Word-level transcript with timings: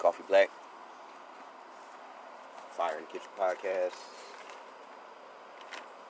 Coffee 0.00 0.24
Black. 0.26 0.48
Fire 2.70 2.96
in 2.96 3.04
the 3.04 3.12
Kitchen 3.12 3.28
podcast. 3.38 3.92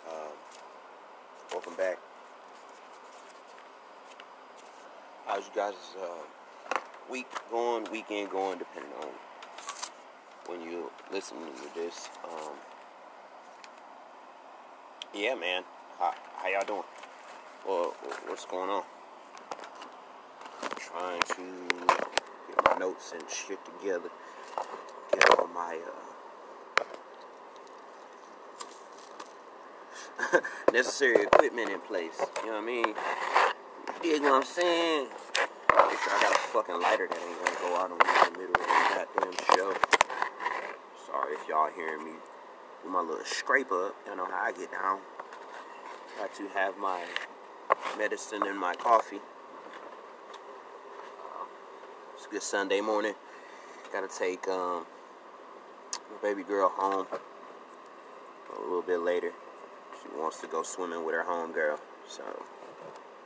Um, 0.09 0.33
welcome 1.51 1.75
back. 1.75 1.99
How's 5.27 5.45
you 5.45 5.51
guys' 5.57 5.75
uh, 6.01 6.79
week 7.11 7.27
going, 7.51 7.89
weekend 7.91 8.31
going, 8.31 8.59
depending 8.59 8.93
on 9.03 9.09
when 10.47 10.63
you 10.63 10.89
listen 11.13 11.39
to 11.39 11.75
this. 11.75 12.11
Um, 12.23 12.53
yeah, 15.13 15.35
man. 15.35 15.65
How, 15.99 16.15
how 16.37 16.49
y'all 16.49 16.65
doing? 16.65 16.83
Well, 17.67 17.95
what's 18.29 18.45
going 18.45 18.71
on? 18.71 18.85
trying 20.77 21.21
to 21.21 22.00
notes 22.81 23.13
and 23.13 23.23
shit 23.29 23.59
together, 23.67 24.09
get 25.13 25.39
all 25.39 25.47
my 25.49 25.79
uh, 30.33 30.41
necessary 30.73 31.25
equipment 31.25 31.69
in 31.69 31.79
place. 31.81 32.19
You 32.43 32.47
know 32.47 32.53
what 32.53 32.63
I 32.63 32.67
mean? 32.67 32.95
You 34.03 34.13
dig 34.13 34.23
what 34.23 34.33
I'm 34.33 34.45
saying? 34.45 35.09
Make 35.09 35.99
sure 36.01 36.13
I 36.15 36.23
got 36.23 36.35
a 36.35 36.39
fucking 36.39 36.81
lighter 36.81 37.07
that 37.07 37.19
ain't 37.19 37.45
gonna 37.45 37.61
go 37.61 37.77
out 37.77 37.91
on 37.93 37.99
me 37.99 38.07
in 38.27 38.33
the 38.33 38.39
middle 38.39 38.55
of 38.55 38.67
the 38.67 38.77
goddamn 38.97 39.37
show. 39.55 39.75
Sorry 41.07 41.35
if 41.35 41.47
y'all 41.47 41.71
hearing 41.77 42.03
me 42.03 42.13
do 42.83 42.89
my 42.89 43.03
little 43.03 43.25
scrape 43.27 43.73
up. 43.73 43.95
You 44.09 44.17
know 44.17 44.25
how 44.25 44.45
I 44.47 44.53
get 44.53 44.73
down. 44.73 45.01
Got 46.19 46.35
to 46.37 46.49
have 46.55 46.79
my 46.79 47.03
medicine 47.99 48.43
and 48.47 48.59
my 48.59 48.75
coffee. 48.75 49.21
Good 52.31 52.45
Sunday 52.45 52.81
morning. 52.81 53.15
Gotta 53.93 54.07
take 54.07 54.47
um, 54.47 54.87
my 55.93 56.23
baby 56.23 56.45
girl 56.45 56.69
home 56.69 57.09
a 57.13 58.61
little 58.63 58.83
bit 58.83 59.01
later. 59.01 59.33
She 60.01 60.17
wants 60.17 60.41
to 60.43 60.47
go 60.47 60.63
swimming 60.63 61.05
with 61.05 61.17
her 61.17 61.25
home 61.25 61.51
girl. 61.51 61.81
So, 62.07 62.23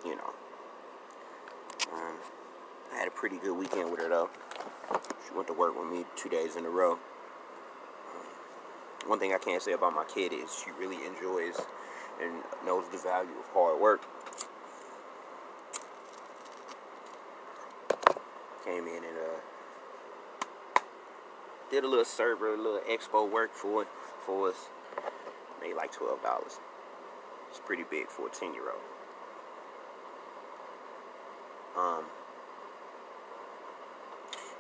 you 0.07 0.17
know. 0.17 0.33
Um, 1.93 2.15
I 2.95 2.99
had 2.99 3.07
a 3.07 3.11
pretty 3.11 3.37
good 3.37 3.53
weekend 3.53 3.91
with 3.91 4.01
her 4.01 4.09
though. 4.09 4.31
She 5.29 5.35
went 5.35 5.49
to 5.49 5.53
work 5.53 5.79
with 5.79 5.93
me 5.93 6.07
two 6.17 6.31
days 6.31 6.57
in 6.57 6.65
a 6.65 6.71
row. 6.71 6.99
One 9.07 9.19
thing 9.19 9.35
I 9.35 9.39
can't 9.39 9.61
say 9.61 9.73
about 9.73 9.95
my 9.95 10.05
kid 10.05 10.33
is 10.33 10.65
she 10.65 10.71
really 10.81 11.05
enjoys 11.05 11.61
and 12.23 12.33
knows 12.65 12.89
the 12.89 12.97
value 12.97 13.37
of 13.39 13.53
hard 13.53 13.79
work. 13.79 14.01
Came 18.65 18.87
in 18.87 18.97
and 18.97 19.17
uh, 19.19 20.81
did 21.71 21.85
a 21.85 21.89
little 21.89 22.05
server, 22.05 22.55
a 22.55 22.57
little 22.57 22.81
expo 22.91 23.31
work 23.31 23.53
for 23.53 23.87
for 24.25 24.49
us. 24.49 24.69
Made 25.61 25.75
like 25.77 25.93
twelve 25.93 26.23
dollars. 26.23 26.59
It's 27.51 27.61
pretty 27.61 27.85
big 27.91 28.09
for 28.09 28.29
a 28.29 28.31
ten 28.31 28.55
year 28.55 28.71
old. 28.71 28.81
Um, 31.77 32.05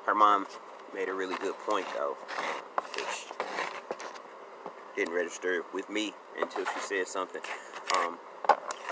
her 0.06 0.14
mom 0.14 0.46
made 0.94 1.08
a 1.08 1.14
really 1.14 1.36
good 1.36 1.54
point 1.66 1.86
though, 1.94 2.16
which 2.96 3.26
didn't 4.96 5.14
register 5.14 5.62
with 5.72 5.88
me 5.88 6.12
until 6.40 6.64
she 6.64 6.80
said 6.80 7.08
something. 7.08 7.42
Um, 7.96 8.18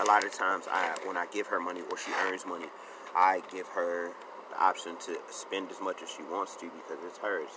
a 0.01 0.05
lot 0.05 0.23
of 0.23 0.33
times, 0.33 0.65
I 0.71 0.97
when 1.05 1.17
I 1.17 1.25
give 1.27 1.47
her 1.47 1.59
money 1.59 1.81
or 1.91 1.97
she 1.97 2.11
earns 2.25 2.45
money, 2.45 2.67
I 3.15 3.41
give 3.51 3.67
her 3.67 4.11
the 4.53 4.63
option 4.63 4.95
to 4.97 5.17
spend 5.29 5.71
as 5.71 5.81
much 5.81 6.01
as 6.01 6.09
she 6.09 6.23
wants 6.23 6.55
to 6.55 6.65
because 6.65 7.03
it's 7.05 7.17
hers. 7.17 7.49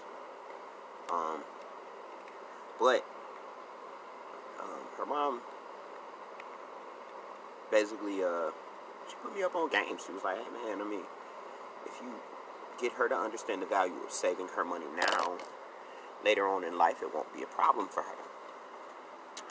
Um, 1.12 1.40
but 2.78 3.04
um, 4.60 4.82
her 4.96 5.06
mom 5.06 5.40
basically 7.70 8.22
uh, 8.22 8.50
she 9.08 9.14
put 9.22 9.34
me 9.34 9.42
up 9.42 9.54
on 9.54 9.70
games. 9.70 10.02
She 10.06 10.12
was 10.12 10.24
like, 10.24 10.38
"Hey 10.38 10.68
man, 10.68 10.80
I 10.80 10.84
mean, 10.84 11.04
if 11.84 12.00
you 12.02 12.12
get 12.80 12.92
her 12.92 13.08
to 13.08 13.16
understand 13.16 13.62
the 13.62 13.66
value 13.66 13.94
of 14.04 14.10
saving 14.10 14.48
her 14.56 14.64
money 14.64 14.86
now, 14.96 15.32
later 16.24 16.46
on 16.48 16.64
in 16.64 16.76
life, 16.78 17.02
it 17.02 17.14
won't 17.14 17.32
be 17.34 17.42
a 17.42 17.46
problem 17.46 17.88
for 17.88 18.02
her." 18.02 18.16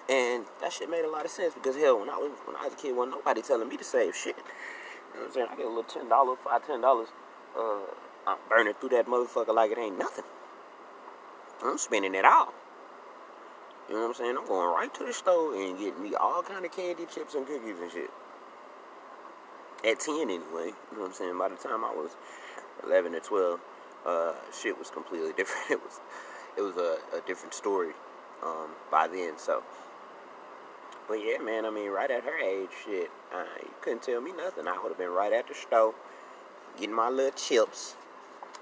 And 0.08 0.46
that 0.62 0.72
shit 0.74 0.90
made 0.90 1.06
a 1.06 1.10
lot 1.10 1.26
of 1.26 1.32
sense 1.32 1.54
because 1.54 1.76
hell, 1.76 2.00
when 2.00 2.10
I 2.10 2.18
was 2.18 2.32
when 2.46 2.56
I 2.56 2.66
was 2.66 2.74
a 2.74 2.78
kid, 2.78 2.96
wasn't 2.96 3.16
nobody 3.16 3.42
telling 3.42 3.70
me 3.70 3.78
to 3.78 3.84
save 3.84 4.16
shit. 4.16 4.36
You 4.38 5.22
know 5.22 5.22
what 5.22 5.28
I'm 5.28 5.34
saying? 5.34 5.48
I 5.52 5.56
get 5.56 5.66
a 5.66 5.70
little 5.70 5.84
ten 5.84 6.10
dollars, 6.10 6.38
five, 6.44 6.66
ten 6.68 6.82
dollars. 6.82 7.10
Uh, 7.58 7.80
I'm 8.28 8.38
burning 8.50 8.74
through 8.74 8.90
that 8.90 9.08
motherfucker 9.08 9.54
like 9.54 9.72
it 9.72 9.78
ain't 9.78 9.98
nothing. 9.98 10.26
I'm 11.64 11.78
spending 11.78 12.16
it 12.16 12.26
all. 12.26 12.54
You 13.88 13.96
know 13.96 14.02
what 14.02 14.08
I'm 14.08 14.14
saying? 14.16 14.38
I'm 14.38 14.48
going 14.48 14.74
right 14.74 14.94
to 14.96 15.06
the 15.06 15.14
store 15.14 15.56
and 15.56 15.78
getting 15.78 16.02
me 16.02 16.16
all 16.16 16.42
kind 16.42 16.66
of 16.66 16.72
candy, 16.72 17.06
chips, 17.06 17.36
and 17.36 17.46
cookies 17.46 17.80
and 17.80 17.92
shit. 17.92 18.10
At 19.86 20.00
10 20.00 20.22
anyway. 20.22 20.42
You 20.92 20.98
know 20.98 21.02
what 21.02 21.08
I'm 21.08 21.14
saying? 21.14 21.38
By 21.38 21.50
the 21.50 21.56
time 21.56 21.84
I 21.84 21.92
was 21.92 22.16
11 22.84 23.14
or 23.14 23.20
12, 23.20 23.60
uh, 24.06 24.34
shit 24.52 24.78
was 24.78 24.90
completely 24.90 25.34
different. 25.38 25.72
It 25.72 25.84
was 25.84 26.00
it 26.58 26.62
was 26.62 26.78
a, 26.78 26.98
a 27.16 27.22
different 27.28 27.54
story 27.54 27.92
um, 28.44 28.70
by 28.90 29.08
then. 29.08 29.38
So, 29.38 29.64
but 31.08 31.16
yeah, 31.16 31.38
man. 31.38 31.66
I 31.66 31.70
mean, 31.70 31.92
right 31.92 32.10
at 32.10 32.24
her 32.24 32.38
age, 32.38 32.70
shit, 32.86 33.12
you 33.62 33.70
couldn't 33.82 34.04
tell 34.04 34.22
me 34.22 34.32
nothing. 34.32 34.68
I 34.68 34.80
would 34.82 34.90
have 34.90 34.98
been 34.98 35.10
right 35.10 35.34
at 35.34 35.48
the 35.48 35.54
store, 35.54 35.94
getting 36.78 36.96
my 36.96 37.10
little 37.10 37.32
chips. 37.32 37.96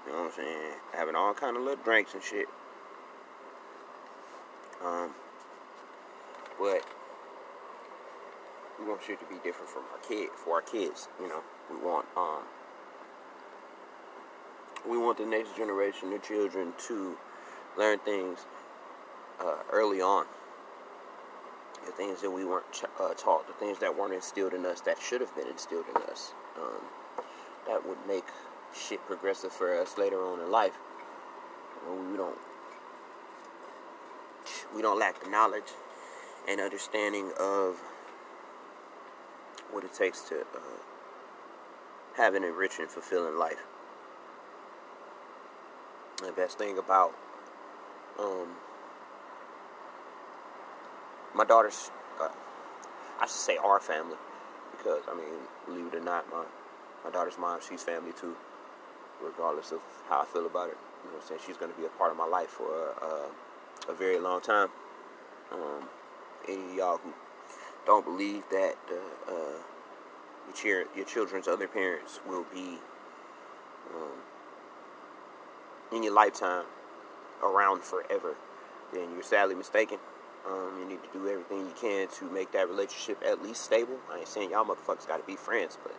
You 0.06 0.12
know 0.12 0.18
what 0.18 0.26
I'm 0.26 0.32
saying? 0.32 0.72
Having 0.92 1.14
all 1.14 1.34
kind 1.34 1.56
of 1.56 1.62
little 1.62 1.82
drinks 1.84 2.14
and 2.14 2.22
shit. 2.22 2.46
Um, 4.84 5.10
but 6.58 6.84
we 8.78 8.86
want 8.86 9.02
shit 9.02 9.18
to 9.20 9.26
be 9.26 9.36
different 9.42 9.70
from 9.70 9.82
our 9.92 9.98
kid 10.06 10.28
for 10.34 10.54
our 10.54 10.62
kids. 10.62 11.08
You 11.20 11.28
know, 11.28 11.40
we 11.70 11.76
want 11.76 12.06
um, 12.16 12.42
we 14.88 14.98
want 14.98 15.18
the 15.18 15.26
next 15.26 15.56
generation, 15.56 16.10
the 16.10 16.18
children, 16.18 16.72
to 16.88 17.16
learn 17.78 17.98
things 18.00 18.40
uh, 19.40 19.56
early 19.72 20.00
on. 20.00 20.26
The 21.86 21.92
things 21.92 22.22
that 22.22 22.30
we 22.30 22.44
weren't 22.44 22.70
ch- 22.72 22.84
uh, 23.00 23.14
taught, 23.14 23.46
the 23.46 23.52
things 23.54 23.78
that 23.78 23.96
weren't 23.96 24.14
instilled 24.14 24.54
in 24.54 24.64
us 24.64 24.80
that 24.82 25.00
should 25.00 25.20
have 25.20 25.34
been 25.36 25.48
instilled 25.48 25.84
in 25.94 26.02
us. 26.02 26.32
Um, 26.56 26.80
that 27.66 27.86
would 27.86 27.98
make 28.06 28.24
shit 28.74 29.04
progressive 29.06 29.52
for 29.52 29.78
us 29.80 29.96
later 29.98 30.22
on 30.22 30.40
in 30.40 30.50
life. 30.50 30.74
We 32.10 32.16
don't 32.16 32.38
we 34.74 34.82
don't 34.82 34.98
lack 34.98 35.22
the 35.22 35.30
knowledge 35.30 35.72
and 36.48 36.60
understanding 36.60 37.30
of 37.38 37.80
what 39.70 39.84
it 39.84 39.92
takes 39.92 40.20
to 40.22 40.40
uh, 40.40 40.58
have 42.16 42.34
an 42.34 42.44
enriched 42.44 42.78
and 42.78 42.88
fulfilling 42.88 43.38
life. 43.38 43.62
The 46.18 46.32
best 46.32 46.58
thing 46.58 46.78
about 46.78 47.14
um, 48.18 48.48
my 51.34 51.44
daughter's, 51.44 51.90
uh, 52.20 52.28
I 53.20 53.26
should 53.26 53.30
say 53.30 53.56
our 53.56 53.80
family, 53.80 54.16
because 54.76 55.02
I 55.10 55.14
mean, 55.14 55.26
believe 55.66 55.92
it 55.92 55.96
or 55.96 56.04
not, 56.04 56.30
my 56.30 56.44
my 57.04 57.10
daughter's 57.10 57.38
mom, 57.38 57.60
she's 57.66 57.82
family 57.82 58.12
too, 58.18 58.34
regardless 59.22 59.72
of 59.72 59.80
how 60.08 60.22
I 60.22 60.24
feel 60.24 60.46
about 60.46 60.70
it. 60.70 60.78
You 61.04 61.10
know 61.10 61.16
what 61.16 61.22
I'm 61.22 61.28
saying? 61.28 61.40
She's 61.46 61.56
going 61.56 61.70
to 61.70 61.78
be 61.78 61.84
a 61.84 61.90
part 61.90 62.10
of 62.10 62.16
my 62.16 62.26
life 62.26 62.48
for 62.48 62.64
a, 62.64 63.04
a, 63.04 63.92
a 63.92 63.94
very 63.94 64.18
long 64.18 64.40
time. 64.40 64.68
Um, 65.52 65.88
any 66.48 66.62
of 66.62 66.74
y'all 66.74 66.96
who 66.98 67.12
don't 67.86 68.04
believe 68.04 68.42
that 68.50 68.76
uh, 68.90 69.30
uh, 69.30 69.58
your, 70.46 70.54
cheer, 70.54 70.86
your 70.96 71.04
children's 71.04 71.46
other 71.46 71.68
parents 71.68 72.20
will 72.26 72.46
be 72.52 72.78
um, 73.94 74.18
in 75.92 76.02
your 76.02 76.14
lifetime 76.14 76.64
around 77.42 77.82
forever, 77.82 78.34
then 78.92 79.12
you're 79.12 79.22
sadly 79.22 79.54
mistaken. 79.54 79.98
Um, 80.46 80.78
you 80.78 80.86
need 80.86 81.02
to 81.02 81.18
do 81.18 81.28
everything 81.28 81.60
you 81.60 81.72
can 81.78 82.08
to 82.18 82.30
make 82.30 82.52
that 82.52 82.68
relationship 82.68 83.22
at 83.26 83.42
least 83.42 83.62
stable. 83.62 83.98
I 84.12 84.20
ain't 84.20 84.28
saying 84.28 84.50
y'all 84.50 84.64
motherfuckers 84.64 85.08
got 85.08 85.18
to 85.18 85.26
be 85.26 85.36
friends, 85.36 85.78
but 85.82 85.94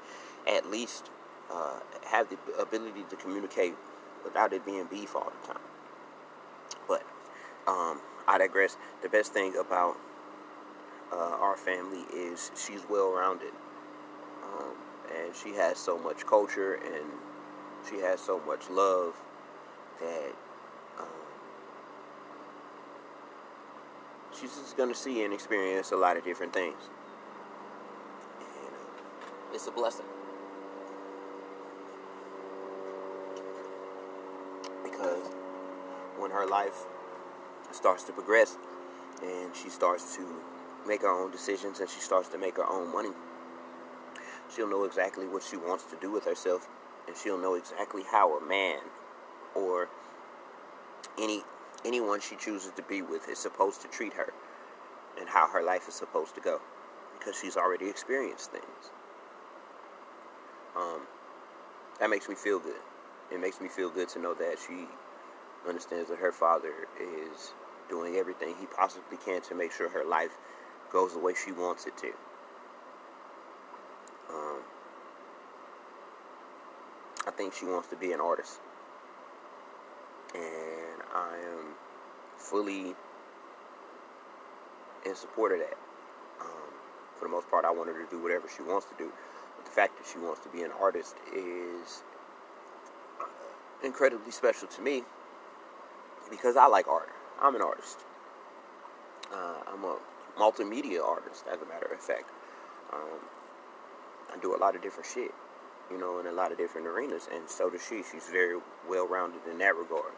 at 0.47 0.69
least 0.69 1.09
uh, 1.51 1.79
have 2.05 2.29
the 2.29 2.37
ability 2.59 3.03
to 3.09 3.15
communicate 3.15 3.75
without 4.23 4.53
it 4.53 4.65
being 4.65 4.85
beef 4.85 5.15
all 5.15 5.31
the 5.41 5.47
time. 5.47 5.61
But 6.87 7.03
um, 7.67 7.99
I 8.27 8.37
digress. 8.37 8.77
The 9.01 9.09
best 9.09 9.33
thing 9.33 9.55
about 9.59 9.97
uh, 11.11 11.37
our 11.39 11.55
family 11.55 12.03
is 12.13 12.51
she's 12.55 12.81
well 12.89 13.11
rounded. 13.13 13.53
Um, 14.43 14.75
and 15.15 15.35
she 15.35 15.53
has 15.53 15.77
so 15.77 15.97
much 15.97 16.25
culture 16.25 16.75
and 16.75 17.05
she 17.89 17.97
has 17.97 18.19
so 18.19 18.41
much 18.45 18.69
love 18.69 19.15
that 19.99 20.33
um, 20.99 21.05
she's 24.33 24.55
just 24.55 24.75
going 24.75 24.89
to 24.89 24.95
see 24.95 25.23
and 25.23 25.33
experience 25.33 25.91
a 25.91 25.95
lot 25.95 26.17
of 26.17 26.23
different 26.23 26.53
things. 26.53 26.89
And 28.39 28.73
uh, 28.73 29.53
it's 29.53 29.67
a 29.67 29.71
blessing. 29.71 30.05
Because 34.83 35.27
when 36.17 36.31
her 36.31 36.44
life 36.55 36.85
starts 37.71 38.03
to 38.03 38.13
progress 38.13 38.57
and 39.21 39.53
she 39.53 39.69
starts 39.69 40.15
to 40.15 40.23
make 40.87 41.01
her 41.01 41.09
own 41.09 41.29
decisions 41.29 41.81
and 41.81 41.89
she 41.89 41.99
starts 41.99 42.29
to 42.29 42.37
make 42.37 42.55
her 42.55 42.69
own 42.69 42.89
money, 42.93 43.09
she'll 44.53 44.69
know 44.69 44.85
exactly 44.85 45.27
what 45.27 45.43
she 45.43 45.57
wants 45.57 45.83
to 45.83 45.97
do 45.99 46.09
with 46.09 46.23
herself 46.23 46.69
and 47.07 47.17
she'll 47.17 47.37
know 47.37 47.55
exactly 47.55 48.03
how 48.09 48.37
a 48.37 48.47
man 48.47 48.79
or 49.53 49.89
any 51.19 51.41
anyone 51.83 52.21
she 52.21 52.37
chooses 52.37 52.71
to 52.75 52.83
be 52.83 53.01
with 53.01 53.27
is 53.27 53.37
supposed 53.37 53.81
to 53.81 53.87
treat 53.89 54.13
her 54.13 54.31
and 55.19 55.27
how 55.27 55.45
her 55.47 55.61
life 55.61 55.89
is 55.89 55.93
supposed 55.93 56.33
to 56.35 56.41
go 56.41 56.61
because 57.19 57.35
she's 57.37 57.57
already 57.57 57.89
experienced 57.89 58.51
things. 58.51 58.83
Um, 60.75 61.01
that 61.99 62.09
makes 62.09 62.29
me 62.29 62.35
feel 62.35 62.59
good. 62.59 62.81
It 63.31 63.41
makes 63.41 63.59
me 63.59 63.67
feel 63.67 63.89
good 63.89 64.07
to 64.09 64.19
know 64.19 64.33
that 64.35 64.55
she 64.65 64.87
understands 65.67 66.09
that 66.09 66.19
her 66.19 66.31
father 66.31 66.87
is 66.99 67.53
doing 67.89 68.15
everything 68.15 68.55
he 68.59 68.65
possibly 68.65 69.17
can 69.17 69.41
to 69.41 69.55
make 69.55 69.71
sure 69.71 69.89
her 69.89 70.05
life 70.05 70.37
goes 70.91 71.13
the 71.13 71.19
way 71.19 71.33
she 71.33 71.51
wants 71.51 71.85
it 71.85 71.97
to. 71.97 72.07
Um, 74.29 74.59
I 77.27 77.31
think 77.31 77.53
she 77.53 77.65
wants 77.65 77.87
to 77.89 77.95
be 77.95 78.11
an 78.11 78.19
artist. 78.19 78.59
And 80.33 81.01
I 81.13 81.35
am 81.53 81.73
fully 82.37 82.95
in 85.05 85.15
support 85.15 85.53
of 85.53 85.59
that. 85.59 85.77
Um, 86.41 86.73
for 87.17 87.25
the 87.25 87.31
most 87.31 87.49
part, 87.49 87.65
I 87.65 87.71
want 87.71 87.89
her 87.89 88.03
to 88.03 88.09
do 88.09 88.21
whatever 88.21 88.47
she 88.55 88.63
wants 88.63 88.87
to 88.87 88.95
do. 88.97 89.11
But 89.55 89.65
the 89.65 89.71
fact 89.71 89.97
that 89.97 90.07
she 90.11 90.17
wants 90.17 90.41
to 90.41 90.49
be 90.49 90.63
an 90.63 90.71
artist 90.79 91.15
is 91.33 92.03
incredibly 93.83 94.31
special 94.31 94.67
to 94.67 94.81
me 94.81 95.03
because 96.29 96.57
I 96.57 96.67
like 96.67 96.87
art. 96.87 97.09
I'm 97.41 97.55
an 97.55 97.61
artist. 97.61 97.99
Uh, 99.33 99.59
I'm 99.67 99.83
a 99.83 99.97
multimedia 100.37 101.03
artist, 101.03 101.45
as 101.51 101.61
a 101.61 101.65
matter 101.65 101.87
of 101.91 101.99
fact. 101.99 102.29
Um, 102.93 103.19
I 104.33 104.37
do 104.41 104.55
a 104.55 104.59
lot 104.59 104.75
of 104.75 104.81
different 104.81 105.07
shit, 105.11 105.31
you 105.91 105.97
know, 105.97 106.19
in 106.19 106.27
a 106.27 106.31
lot 106.31 106.51
of 106.51 106.57
different 106.57 106.87
arenas, 106.87 107.27
and 107.33 107.49
so 107.49 107.69
does 107.69 107.85
she. 107.87 108.03
She's 108.09 108.27
very 108.27 108.59
well 108.89 109.07
rounded 109.07 109.41
in 109.49 109.57
that 109.59 109.75
regard. 109.75 110.13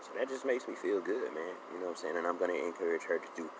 So 0.00 0.10
that 0.18 0.28
just 0.28 0.44
makes 0.44 0.68
me 0.68 0.74
feel 0.74 1.00
good, 1.00 1.34
man. 1.34 1.54
You 1.72 1.80
know 1.80 1.86
what 1.86 1.90
I'm 1.90 1.96
saying? 1.96 2.16
And 2.16 2.26
I'm 2.26 2.38
going 2.38 2.50
to 2.50 2.66
encourage 2.66 3.02
her 3.02 3.18
to 3.18 3.28
do 3.36 3.50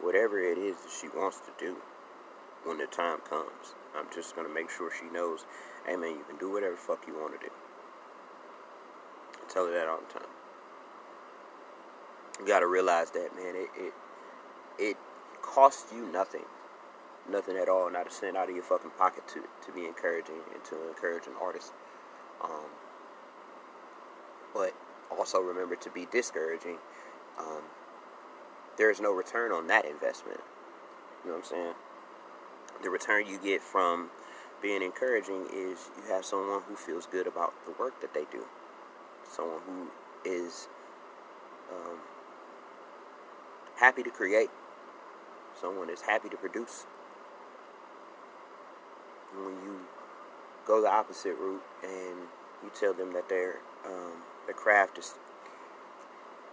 whatever 0.00 0.38
it 0.38 0.58
is 0.58 0.76
that 0.82 0.90
she 0.90 1.08
wants 1.08 1.40
to 1.40 1.52
do 1.58 1.76
when 2.64 2.78
the 2.78 2.86
time 2.86 3.18
comes. 3.28 3.74
I'm 3.96 4.06
just 4.14 4.36
going 4.36 4.46
to 4.46 4.52
make 4.52 4.70
sure 4.70 4.90
she 4.90 5.12
knows, 5.12 5.46
hey, 5.86 5.96
man, 5.96 6.10
you 6.10 6.24
can 6.28 6.36
do 6.36 6.52
whatever 6.52 6.76
fuck 6.76 7.06
you 7.06 7.14
want 7.14 7.40
to 7.40 7.46
do. 7.46 7.52
I 9.34 9.52
tell 9.52 9.66
her 9.66 9.72
that 9.72 9.88
all 9.88 10.00
the 10.00 10.18
time. 10.18 10.35
You 12.38 12.46
got 12.46 12.60
to 12.60 12.66
realize 12.66 13.10
that, 13.12 13.34
man. 13.34 13.54
It, 13.56 13.68
it 13.76 13.94
it 14.78 14.96
costs 15.42 15.92
you 15.92 16.06
nothing, 16.12 16.44
nothing 17.30 17.56
at 17.56 17.68
all, 17.68 17.90
not 17.90 18.06
a 18.06 18.10
cent 18.10 18.36
out 18.36 18.48
of 18.48 18.54
your 18.54 18.64
fucking 18.64 18.90
pocket 18.98 19.26
to 19.28 19.42
to 19.66 19.72
be 19.72 19.86
encouraging 19.86 20.40
and 20.52 20.64
to 20.64 20.88
encourage 20.88 21.26
an 21.26 21.32
artist. 21.40 21.72
Um, 22.42 22.68
but 24.52 24.74
also 25.16 25.40
remember 25.40 25.76
to 25.76 25.90
be 25.90 26.06
discouraging. 26.12 26.78
Um, 27.38 27.62
there 28.76 28.90
is 28.90 29.00
no 29.00 29.12
return 29.12 29.52
on 29.52 29.66
that 29.68 29.84
investment. 29.86 30.40
You 31.24 31.30
know 31.30 31.36
what 31.36 31.44
I'm 31.46 31.50
saying? 31.50 31.74
The 32.82 32.90
return 32.90 33.26
you 33.26 33.38
get 33.38 33.62
from 33.62 34.10
being 34.60 34.82
encouraging 34.82 35.46
is 35.52 35.90
you 35.96 36.12
have 36.12 36.24
someone 36.24 36.62
who 36.68 36.76
feels 36.76 37.06
good 37.06 37.26
about 37.26 37.54
the 37.64 37.72
work 37.72 38.00
that 38.00 38.12
they 38.14 38.24
do, 38.30 38.44
someone 39.30 39.60
who 39.66 39.88
is 40.30 40.68
um, 41.70 41.98
happy 43.76 44.02
to 44.02 44.10
create, 44.10 44.50
someone 45.60 45.90
is 45.90 46.02
happy 46.02 46.28
to 46.28 46.36
produce. 46.36 46.86
And 49.34 49.44
when 49.44 49.54
you 49.64 49.80
go 50.66 50.80
the 50.80 50.90
opposite 50.90 51.34
route 51.34 51.62
and 51.82 52.28
you 52.62 52.70
tell 52.78 52.92
them 52.92 53.12
that 53.12 53.28
their 53.28 53.56
um, 53.84 54.12
their 54.46 54.54
craft 54.54 54.98
is 54.98 55.14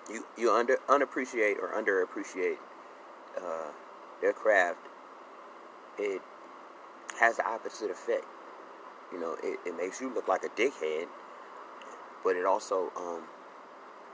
you 0.09 0.25
you 0.38 0.51
under 0.51 0.77
unappreciate 0.89 1.57
or 1.62 1.69
underappreciate 1.69 2.57
uh, 3.38 3.71
their 4.21 4.33
craft, 4.33 4.79
it 5.98 6.21
has 7.19 7.38
the 7.38 7.48
opposite 7.48 7.91
effect. 7.91 8.25
You 9.12 9.19
know, 9.19 9.38
it, 9.43 9.59
it 9.65 9.77
makes 9.77 10.01
you 10.01 10.13
look 10.13 10.27
like 10.27 10.43
a 10.43 10.50
dickhead, 10.50 11.07
but 12.24 12.36
it 12.36 12.45
also 12.45 12.91
um, 12.98 13.24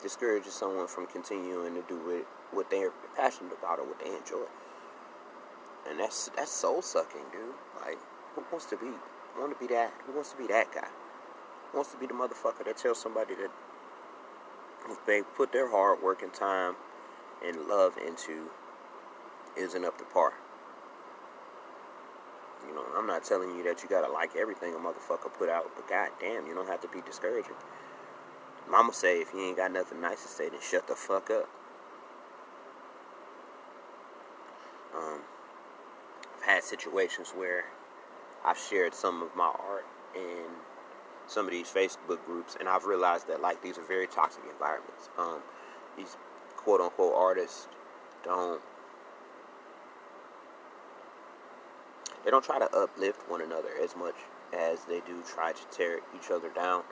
discourages 0.01 0.53
someone 0.53 0.87
from 0.87 1.07
continuing 1.07 1.75
to 1.75 1.83
do 1.87 1.95
what, 1.95 2.27
what 2.51 2.69
they're 2.69 2.91
passionate 3.15 3.53
about 3.57 3.79
or 3.79 3.85
what 3.85 3.99
they 3.99 4.15
enjoy. 4.15 4.45
And 5.89 5.99
that's 5.99 6.29
that's 6.35 6.51
soul 6.51 6.81
sucking, 6.81 7.31
dude. 7.31 7.55
Like, 7.85 7.97
who 8.35 8.43
wants 8.51 8.65
to 8.67 8.77
be 8.77 8.91
want 9.39 9.57
to 9.57 9.67
be 9.67 9.73
that? 9.73 9.93
Who 10.05 10.13
wants 10.13 10.31
to 10.31 10.37
be 10.37 10.47
that 10.47 10.73
guy? 10.73 10.87
Who 11.71 11.77
wants 11.77 11.91
to 11.91 11.97
be 11.97 12.07
the 12.07 12.13
motherfucker 12.13 12.65
that 12.65 12.77
tells 12.77 12.99
somebody 12.99 13.35
that 13.35 13.51
if 14.89 15.05
they 15.05 15.21
put 15.21 15.51
their 15.51 15.69
hard 15.69 16.01
work 16.01 16.21
and 16.21 16.33
time 16.33 16.75
and 17.45 17.67
love 17.67 17.97
into 18.05 18.49
isn't 19.57 19.85
up 19.85 19.97
to 19.97 20.03
par. 20.05 20.33
You 22.67 22.75
know, 22.75 22.83
I'm 22.97 23.07
not 23.07 23.23
telling 23.23 23.55
you 23.55 23.63
that 23.63 23.81
you 23.81 23.89
gotta 23.89 24.11
like 24.11 24.35
everything 24.35 24.73
a 24.73 24.77
motherfucker 24.77 25.33
put 25.37 25.49
out, 25.49 25.71
but 25.75 25.87
goddamn, 25.87 26.47
you 26.47 26.53
don't 26.53 26.67
have 26.67 26.81
to 26.81 26.87
be 26.89 27.01
discouraging. 27.01 27.55
Mama 28.69 28.93
say 28.93 29.21
if 29.21 29.33
you 29.33 29.39
ain't 29.39 29.57
got 29.57 29.71
nothing 29.71 30.01
nice 30.01 30.21
to 30.23 30.27
say, 30.27 30.49
then 30.49 30.59
shut 30.61 30.87
the 30.87 30.95
fuck 30.95 31.29
up. 31.31 31.49
Um, 34.99 35.21
I've 36.37 36.43
had 36.43 36.63
situations 36.63 37.31
where 37.35 37.65
I've 38.45 38.57
shared 38.57 38.93
some 38.93 39.21
of 39.21 39.35
my 39.35 39.51
art 39.67 39.85
in 40.15 40.45
some 41.27 41.45
of 41.45 41.51
these 41.51 41.71
Facebook 41.71 42.25
groups, 42.25 42.57
and 42.59 42.67
I've 42.67 42.85
realized 42.85 43.27
that 43.27 43.41
like 43.41 43.61
these 43.61 43.77
are 43.77 43.83
very 43.83 44.07
toxic 44.07 44.43
environments. 44.51 45.09
Um, 45.17 45.39
these 45.95 46.17
quote 46.55 46.81
unquote 46.81 47.13
artists 47.15 47.67
don't 48.23 48.61
they 52.25 52.31
don't 52.31 52.43
try 52.43 52.59
to 52.59 52.69
uplift 52.75 53.29
one 53.29 53.41
another 53.41 53.69
as 53.81 53.95
much 53.95 54.15
as 54.57 54.83
they 54.85 54.99
do 55.01 55.23
try 55.25 55.53
to 55.53 55.61
tear 55.71 55.99
each 56.15 56.29
other 56.31 56.49
down 56.49 56.83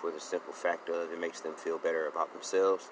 for 0.00 0.10
the 0.10 0.20
simple 0.20 0.52
fact 0.52 0.88
of 0.88 1.10
it 1.10 1.18
makes 1.18 1.40
them 1.40 1.54
feel 1.54 1.78
better 1.78 2.06
about 2.06 2.32
themselves. 2.32 2.90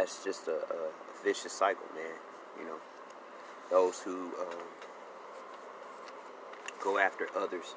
That's 0.00 0.24
just 0.24 0.48
a, 0.48 0.52
a 0.56 0.88
vicious 1.22 1.52
cycle, 1.52 1.84
man. 1.94 2.16
You 2.58 2.64
know, 2.64 2.76
those 3.68 4.00
who 4.00 4.32
um, 4.40 4.64
go 6.82 6.96
after 6.96 7.28
others 7.36 7.74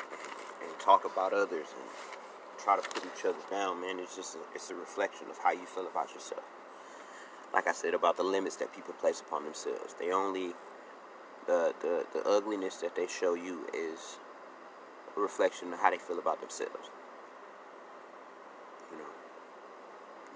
and, 0.00 0.70
and 0.70 0.80
talk 0.80 1.04
about 1.04 1.34
others 1.34 1.66
and 1.78 1.90
try 2.56 2.80
to 2.80 2.88
put 2.88 3.04
each 3.04 3.26
other 3.26 3.36
down, 3.50 3.82
man, 3.82 3.98
it's 3.98 4.16
just 4.16 4.36
a, 4.36 4.38
it's 4.54 4.70
a 4.70 4.74
reflection 4.74 5.26
of 5.28 5.36
how 5.36 5.52
you 5.52 5.66
feel 5.66 5.86
about 5.86 6.14
yourself. 6.14 6.42
Like 7.52 7.66
I 7.66 7.72
said 7.72 7.92
about 7.92 8.16
the 8.16 8.22
limits 8.22 8.56
that 8.56 8.74
people 8.74 8.94
place 8.94 9.20
upon 9.20 9.44
themselves, 9.44 9.94
they 10.00 10.10
only 10.10 10.54
the 11.46 11.74
the, 11.82 12.06
the 12.14 12.26
ugliness 12.26 12.76
that 12.76 12.96
they 12.96 13.08
show 13.08 13.34
you 13.34 13.66
is 13.74 14.16
a 15.14 15.20
reflection 15.20 15.70
of 15.74 15.80
how 15.80 15.90
they 15.90 15.98
feel 15.98 16.18
about 16.18 16.40
themselves. 16.40 16.88
You 18.90 18.96
know, 18.96 19.04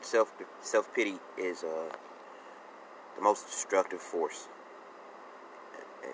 self 0.00 0.32
self 0.60 0.92
pity 0.94 1.18
is 1.36 1.64
uh, 1.64 1.90
the 3.16 3.22
most 3.22 3.46
destructive 3.46 4.00
force. 4.00 4.48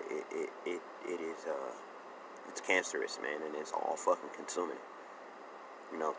It 0.09 0.25
it 0.31 0.49
it, 0.65 0.81
it 1.07 1.21
is 1.21 1.45
uh, 1.47 1.71
it's 2.49 2.61
cancerous, 2.61 3.19
man, 3.21 3.41
and 3.45 3.55
it's 3.55 3.71
all 3.71 3.95
fucking 3.97 4.29
consuming. 4.35 4.77
You 5.91 5.99
know, 5.99 6.15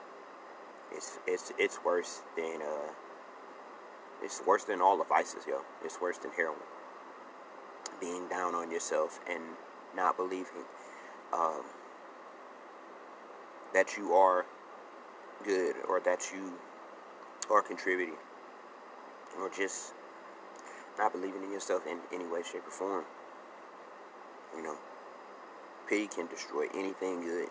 it's 0.93 1.19
it's 1.27 1.53
it's 1.59 1.85
worse 1.85 2.23
than 2.37 2.63
uh, 2.63 2.93
it's 4.23 4.43
worse 4.47 4.65
than 4.65 4.81
all 4.81 4.97
the 4.97 5.05
vices, 5.05 5.45
yo. 5.47 5.63
It's 5.85 6.01
worse 6.01 6.19
than 6.19 6.31
heroin. 6.33 6.59
Being 8.01 8.29
down 8.29 8.55
on 8.55 8.71
yourself 8.71 9.21
and 9.29 9.43
not 9.95 10.17
believing 10.17 10.65
um, 11.33 11.63
that 13.73 13.97
you 13.97 14.13
are 14.13 14.45
good 15.45 15.77
or 15.89 16.01
that 16.01 16.31
you 16.35 16.53
are 17.51 17.63
contributing 17.63 18.17
or 19.39 19.51
just 19.51 19.93
not 20.99 21.13
believing 21.13 21.43
in 21.45 21.53
yourself 21.53 21.87
in 21.87 21.99
any 22.13 22.27
way, 22.27 22.43
shape, 22.43 22.67
or 22.67 22.71
form. 22.71 23.05
You 24.57 24.63
know, 24.63 24.77
pity 25.89 26.07
can 26.07 26.27
destroy 26.27 26.67
anything 26.75 27.21
good, 27.21 27.49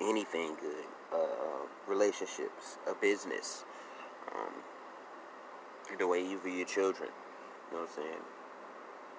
anything 0.00 0.56
good. 0.60 0.84
Uh, 1.12 1.16
uh, 1.16 1.66
relationships, 1.86 2.78
a 2.88 2.94
business, 2.94 3.64
um, 4.34 4.52
the 5.98 6.06
way 6.06 6.20
you 6.20 6.40
view 6.40 6.52
your 6.52 6.66
children. 6.66 7.10
You 7.70 7.76
know 7.76 7.82
what 7.82 7.90
I'm 7.90 7.94
saying? 7.94 8.22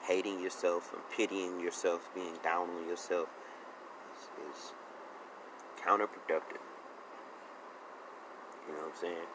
Hating 0.01 0.41
yourself 0.41 0.91
and 0.93 1.01
pitying 1.15 1.59
yourself, 1.61 2.09
being 2.13 2.33
down 2.43 2.69
on 2.69 2.87
yourself 2.87 3.29
is, 4.13 4.49
is 4.49 4.73
counterproductive. 5.81 6.63
You 8.67 8.73
know 8.73 8.79
what 8.79 8.93
I'm 8.95 8.99
saying? 8.99 9.27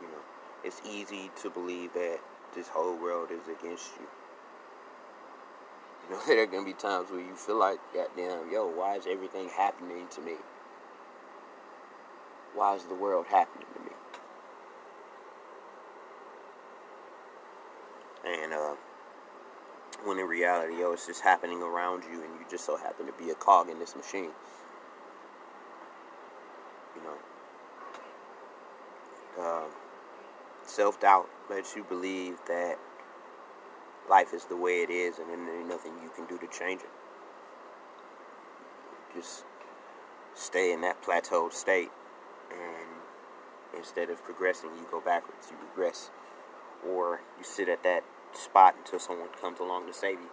You 0.00 0.08
know, 0.08 0.22
it's 0.64 0.80
easy 0.88 1.30
to 1.42 1.50
believe 1.50 1.92
that 1.94 2.18
this 2.54 2.68
whole 2.68 2.96
world 2.96 3.30
is 3.30 3.48
against 3.48 3.92
you. 3.98 4.06
You 6.04 6.14
know, 6.14 6.22
there 6.26 6.42
are 6.42 6.46
gonna 6.46 6.64
be 6.64 6.72
times 6.72 7.10
where 7.10 7.20
you 7.20 7.34
feel 7.34 7.58
like, 7.58 7.78
goddamn, 7.94 8.50
yo, 8.52 8.66
why 8.66 8.96
is 8.96 9.06
everything 9.06 9.48
happening 9.48 10.06
to 10.10 10.20
me? 10.20 10.34
Why 12.54 12.74
is 12.74 12.84
the 12.84 12.94
world 12.94 13.26
happening 13.28 13.66
to 13.74 13.80
me? 13.80 13.90
And 18.24 18.52
uh, 18.52 18.74
when 20.04 20.18
in 20.18 20.26
reality, 20.26 20.78
yo, 20.80 20.92
it's 20.92 21.06
just 21.06 21.20
happening 21.20 21.62
around 21.62 22.04
you, 22.04 22.22
and 22.22 22.34
you 22.34 22.46
just 22.50 22.64
so 22.64 22.76
happen 22.76 23.06
to 23.06 23.12
be 23.12 23.30
a 23.30 23.34
cog 23.34 23.68
in 23.68 23.78
this 23.78 23.94
machine. 23.94 24.30
You 26.96 27.02
know, 27.02 27.16
uh, 29.38 29.64
self 30.66 31.00
doubt 31.00 31.28
lets 31.48 31.76
you 31.76 31.84
believe 31.84 32.38
that 32.48 32.78
life 34.08 34.32
is 34.34 34.44
the 34.44 34.56
way 34.56 34.82
it 34.82 34.90
is, 34.90 35.18
and 35.18 35.28
there's 35.28 35.66
nothing 35.66 35.92
you 36.02 36.10
can 36.14 36.26
do 36.26 36.38
to 36.38 36.46
change 36.46 36.82
it. 36.82 36.90
Just 39.14 39.44
stay 40.34 40.72
in 40.72 40.82
that 40.82 41.02
plateaued 41.02 41.52
state 41.52 41.90
and 42.50 42.86
instead 43.76 44.10
of 44.10 44.22
progressing, 44.24 44.70
you 44.76 44.86
go 44.90 45.00
backwards, 45.00 45.48
you 45.50 45.56
regress, 45.68 46.10
or 46.86 47.20
you 47.38 47.44
sit 47.44 47.68
at 47.68 47.82
that 47.82 48.04
spot 48.32 48.74
until 48.78 48.98
someone 48.98 49.28
comes 49.40 49.60
along 49.60 49.86
to 49.86 49.94
save 49.94 50.18
you. 50.18 50.30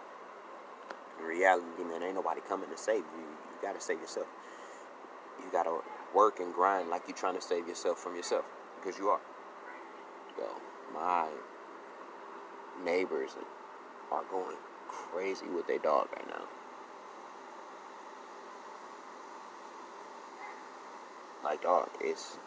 In 1.18 1.24
reality, 1.24 1.66
man, 1.84 2.02
ain't 2.02 2.14
nobody 2.14 2.40
coming 2.48 2.68
to 2.70 2.76
save 2.76 2.98
you. 2.98 3.20
You 3.20 3.58
gotta 3.62 3.80
save 3.80 4.00
yourself. 4.00 4.26
You 5.38 5.46
gotta 5.50 5.80
work 6.14 6.40
and 6.40 6.52
grind 6.52 6.90
like 6.90 7.02
you're 7.06 7.16
trying 7.16 7.34
to 7.34 7.42
save 7.42 7.66
yourself 7.66 7.98
from 7.98 8.14
yourself, 8.16 8.44
because 8.76 8.98
you 8.98 9.08
are. 9.08 9.20
My 10.94 11.26
neighbors 12.84 13.30
are 14.12 14.22
going 14.30 14.56
crazy 14.88 15.46
with 15.46 15.66
their 15.66 15.78
dog 15.78 16.08
right 16.14 16.26
now. 16.28 16.44
Like, 21.42 21.62
dog, 21.62 21.90
it's 22.00 22.38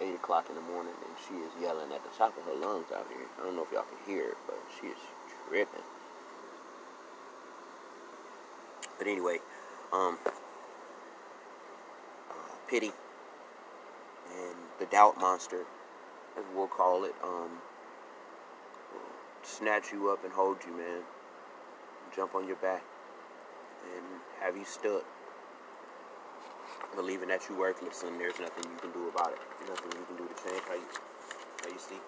8 0.00 0.14
o'clock 0.14 0.48
in 0.48 0.56
the 0.56 0.60
morning 0.60 0.92
and 1.06 1.14
she 1.26 1.34
is 1.34 1.50
yelling 1.62 1.92
at 1.92 2.02
the 2.02 2.10
top 2.18 2.36
of 2.36 2.44
her 2.44 2.54
lungs 2.54 2.86
out 2.94 3.06
here. 3.08 3.26
I 3.40 3.44
don't 3.44 3.56
know 3.56 3.62
if 3.62 3.72
y'all 3.72 3.84
can 3.84 4.12
hear 4.12 4.30
it, 4.30 4.36
but 4.46 4.58
she 4.80 4.88
is 4.88 4.98
tripping. 5.48 5.80
But 8.98 9.06
anyway, 9.06 9.38
um, 9.92 10.18
uh, 12.30 12.34
pity 12.68 12.92
and 14.36 14.56
the 14.78 14.86
doubt 14.86 15.18
monster, 15.18 15.64
as 16.38 16.44
we'll 16.54 16.66
call 16.66 17.04
it, 17.04 17.14
um, 17.22 17.50
snatch 19.42 19.92
you 19.92 20.10
up 20.10 20.24
and 20.24 20.32
hold 20.32 20.58
you, 20.66 20.72
man. 20.72 21.02
Jump 22.14 22.34
on 22.34 22.46
your 22.46 22.56
back 22.56 22.82
and 23.94 24.04
have 24.40 24.56
you 24.56 24.64
stuck 24.64 25.04
believing 26.94 27.28
that 27.28 27.40
you're 27.48 27.58
worthless 27.58 28.02
and 28.02 28.20
there's 28.20 28.38
nothing 28.38 28.70
you 28.70 28.78
can 28.78 28.92
do 28.92 29.08
about 29.08 29.32
it. 29.32 29.38
Nothing 29.68 29.92
you 29.98 30.06
can 30.06 30.16
do 30.16 30.28
to 30.28 30.34
change 30.44 30.62
how 30.68 30.74
you 30.74 30.88
how 31.62 31.68
you 31.70 31.78
see. 31.78 32.00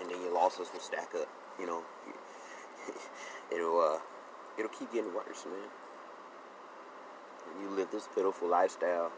And 0.00 0.10
then 0.10 0.20
your 0.22 0.32
losses 0.32 0.68
will 0.72 0.80
stack 0.80 1.14
up. 1.14 1.28
You 1.58 1.66
know, 1.66 1.82
it'll 3.52 3.80
uh, 3.80 3.98
it'll 4.58 4.70
keep 4.70 4.92
getting 4.92 5.12
worse, 5.14 5.44
man. 5.44 5.68
And 7.50 7.62
you 7.62 7.76
live 7.76 7.90
this 7.90 8.08
pitiful 8.14 8.48
lifestyle, 8.48 9.10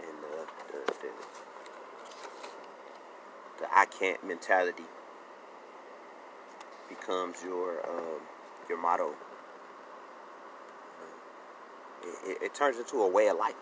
and 0.00 0.18
uh, 0.24 0.46
the, 0.68 0.92
the, 0.92 1.08
I 3.74 3.86
can't 3.86 4.22
mentality 4.26 4.84
becomes 6.88 7.42
your 7.42 7.88
um, 7.88 8.20
your 8.68 8.80
motto 8.80 9.14
it, 12.24 12.38
it 12.42 12.54
turns 12.54 12.78
into 12.78 13.02
a 13.02 13.08
way 13.08 13.28
of 13.28 13.38
life. 13.38 13.54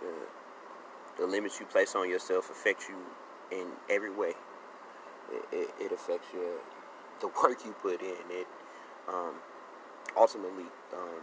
The, 0.00 1.22
the, 1.22 1.26
limits 1.26 1.58
you 1.58 1.66
place 1.66 1.94
on 1.94 2.08
yourself 2.08 2.50
affect 2.50 2.84
you 2.88 2.96
in 3.56 3.66
every 3.90 4.10
way. 4.10 4.32
It, 5.32 5.44
it, 5.52 5.70
it 5.80 5.92
affects 5.92 6.28
your 6.32 6.52
the 7.20 7.28
work 7.42 7.58
you 7.64 7.74
put 7.82 8.00
in. 8.00 8.16
It 8.30 8.46
um, 9.08 9.34
ultimately 10.16 10.66
um, 10.92 11.20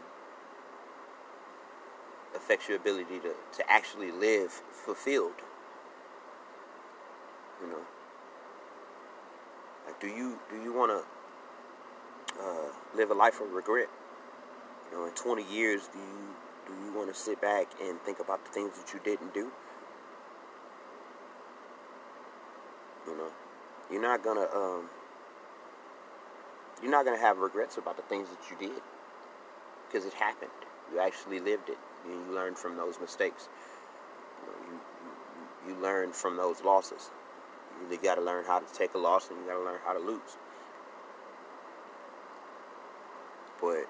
affects 2.45 2.67
your 2.69 2.77
ability 2.77 3.19
to, 3.19 3.33
to 3.57 3.71
actually 3.71 4.11
live 4.11 4.51
fulfilled. 4.51 5.33
You 7.59 7.67
know, 7.69 7.81
like 9.87 9.99
do 9.99 10.07
you 10.07 10.37
do 10.51 10.61
you 10.61 10.71
want 10.71 10.91
to 10.91 12.39
uh, 12.39 12.69
live 12.95 13.09
a 13.09 13.15
life 13.15 13.41
of 13.41 13.51
regret. 13.51 13.87
You 14.91 14.97
know, 14.97 15.05
in 15.05 15.11
20 15.13 15.43
years, 15.51 15.89
do 15.91 15.97
you 15.97 16.35
do 16.67 16.73
you 16.85 16.93
want 16.93 17.13
to 17.13 17.19
sit 17.19 17.41
back 17.41 17.67
and 17.81 17.99
think 18.01 18.19
about 18.19 18.43
the 18.45 18.51
things 18.51 18.77
that 18.77 18.93
you 18.93 18.99
didn't 19.03 19.33
do? 19.33 19.51
You 23.07 23.17
know, 23.17 23.29
you're 23.91 24.01
not 24.01 24.23
gonna 24.23 24.47
um, 24.53 24.89
you're 26.81 26.91
not 26.91 27.05
gonna 27.05 27.19
have 27.19 27.39
regrets 27.39 27.77
about 27.77 27.97
the 27.97 28.03
things 28.03 28.27
that 28.29 28.51
you 28.51 28.67
did 28.67 28.81
because 29.87 30.05
it 30.05 30.13
happened. 30.13 30.51
You 30.93 30.99
actually 30.99 31.39
lived 31.39 31.69
it. 31.69 31.77
You, 32.07 32.33
learn 32.33 32.55
from 32.55 32.77
those 32.77 32.99
mistakes. 32.99 33.49
You, 34.45 34.79
you, 35.67 35.73
you, 35.75 35.81
learn 35.81 36.11
from 36.11 36.37
those 36.37 36.61
losses. 36.63 37.09
You 37.89 37.97
got 37.97 38.15
to 38.15 38.21
learn 38.21 38.45
how 38.45 38.59
to 38.59 38.73
take 38.73 38.93
a 38.93 38.97
loss 38.97 39.29
and 39.29 39.39
you 39.39 39.45
got 39.45 39.57
to 39.57 39.63
learn 39.63 39.79
how 39.85 39.93
to 39.93 39.99
lose. 39.99 40.37
But 43.61 43.87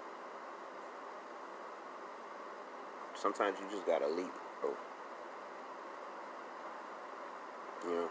sometimes 3.16 3.58
you 3.60 3.66
just 3.72 3.88
gotta 3.88 4.08
leap, 4.08 4.32
bro. 4.62 4.70
You 7.88 7.96
know, 7.96 8.10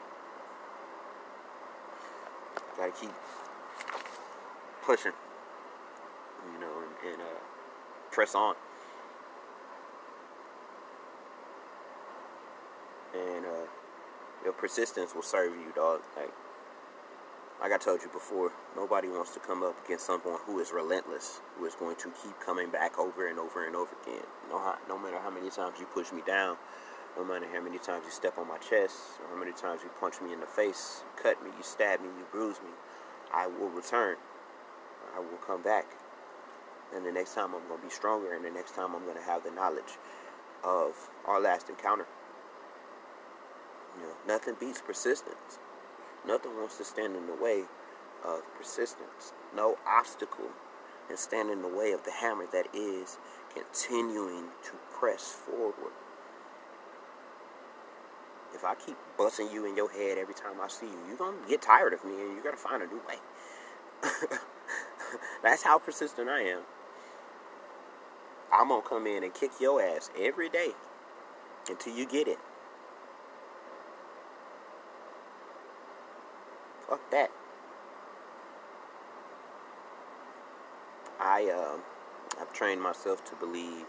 gotta 2.76 2.92
keep 2.92 3.10
pushing. 4.82 5.12
You 6.52 6.60
know, 6.60 6.72
and, 6.82 7.12
and 7.12 7.22
uh, 7.22 7.40
press 8.10 8.34
on. 8.34 8.54
And 13.14 13.46
uh, 13.46 13.66
your 14.44 14.52
persistence 14.52 15.14
will 15.14 15.22
serve 15.22 15.52
you, 15.54 15.72
dog. 15.74 16.00
Like 16.16 16.30
like 17.60 17.72
I 17.72 17.78
told 17.78 18.02
you 18.02 18.08
before, 18.08 18.52
nobody 18.76 19.08
wants 19.08 19.32
to 19.34 19.40
come 19.40 19.62
up 19.62 19.74
against 19.84 20.06
someone 20.06 20.38
who 20.44 20.58
is 20.58 20.70
relentless, 20.70 21.40
who 21.56 21.64
is 21.64 21.74
going 21.74 21.96
to 21.96 22.12
keep 22.22 22.38
coming 22.40 22.68
back 22.68 22.98
over 22.98 23.28
and 23.28 23.38
over 23.38 23.66
and 23.66 23.74
over 23.74 23.90
again. 24.02 24.24
No, 24.50 24.74
no 24.88 24.98
matter 24.98 25.18
how 25.18 25.30
many 25.30 25.48
times 25.48 25.78
you 25.80 25.86
push 25.86 26.12
me 26.12 26.20
down, 26.26 26.56
no 27.16 27.24
matter 27.24 27.46
how 27.50 27.62
many 27.62 27.78
times 27.78 28.04
you 28.04 28.10
step 28.10 28.36
on 28.38 28.48
my 28.48 28.58
chest, 28.58 28.96
or 29.22 29.32
how 29.32 29.38
many 29.38 29.52
times 29.52 29.80
you 29.82 29.88
punch 29.98 30.20
me 30.20 30.32
in 30.32 30.40
the 30.40 30.46
face, 30.46 31.04
cut 31.16 31.42
me, 31.42 31.50
you 31.56 31.62
stab 31.62 32.00
me, 32.00 32.08
you 32.18 32.26
bruise 32.30 32.60
me, 32.60 32.70
I 33.32 33.46
will 33.46 33.70
return. 33.70 34.16
I 35.16 35.20
will 35.20 35.38
come 35.46 35.62
back. 35.62 35.86
And 36.94 37.06
the 37.06 37.12
next 37.12 37.34
time 37.34 37.54
I'm 37.54 37.66
going 37.68 37.80
to 37.80 37.86
be 37.86 37.90
stronger, 37.90 38.34
and 38.34 38.44
the 38.44 38.50
next 38.50 38.74
time 38.74 38.94
I'm 38.94 39.04
going 39.04 39.16
to 39.16 39.22
have 39.22 39.44
the 39.44 39.50
knowledge 39.52 39.96
of 40.62 40.92
our 41.24 41.40
last 41.40 41.70
encounter. 41.70 42.06
You 43.96 44.06
know, 44.06 44.14
nothing 44.26 44.54
beats 44.58 44.80
persistence. 44.80 45.58
Nothing 46.26 46.56
wants 46.56 46.78
to 46.78 46.84
stand 46.84 47.16
in 47.16 47.26
the 47.26 47.34
way 47.34 47.64
of 48.24 48.42
persistence. 48.56 49.32
No 49.54 49.76
obstacle 49.86 50.50
can 51.08 51.16
stand 51.16 51.50
in 51.50 51.62
the 51.62 51.68
way 51.68 51.92
of 51.92 52.04
the 52.04 52.10
hammer 52.12 52.46
that 52.52 52.66
is 52.74 53.18
continuing 53.54 54.46
to 54.64 54.72
press 54.92 55.30
forward. 55.30 55.92
If 58.54 58.64
I 58.64 58.74
keep 58.74 58.96
busting 59.18 59.50
you 59.52 59.66
in 59.66 59.76
your 59.76 59.90
head 59.90 60.16
every 60.16 60.34
time 60.34 60.60
I 60.62 60.68
see 60.68 60.86
you, 60.86 60.98
you're 61.08 61.16
going 61.16 61.42
to 61.42 61.48
get 61.48 61.60
tired 61.60 61.92
of 61.92 62.04
me 62.04 62.12
and 62.12 62.32
you're 62.34 62.42
going 62.42 62.54
to 62.54 62.60
find 62.60 62.82
a 62.82 62.86
new 62.86 63.02
way. 63.06 63.16
That's 65.42 65.62
how 65.62 65.78
persistent 65.78 66.28
I 66.28 66.40
am. 66.42 66.60
I'm 68.52 68.68
going 68.68 68.82
to 68.82 68.88
come 68.88 69.06
in 69.06 69.24
and 69.24 69.34
kick 69.34 69.50
your 69.60 69.82
ass 69.82 70.10
every 70.18 70.48
day 70.48 70.70
until 71.68 71.94
you 71.94 72.06
get 72.06 72.28
it. 72.28 72.38
Fuck 76.88 77.10
that. 77.10 77.30
I 81.20 81.50
uh, 81.50 81.78
I've 82.40 82.52
trained 82.52 82.82
myself 82.82 83.24
to 83.30 83.36
believe 83.36 83.86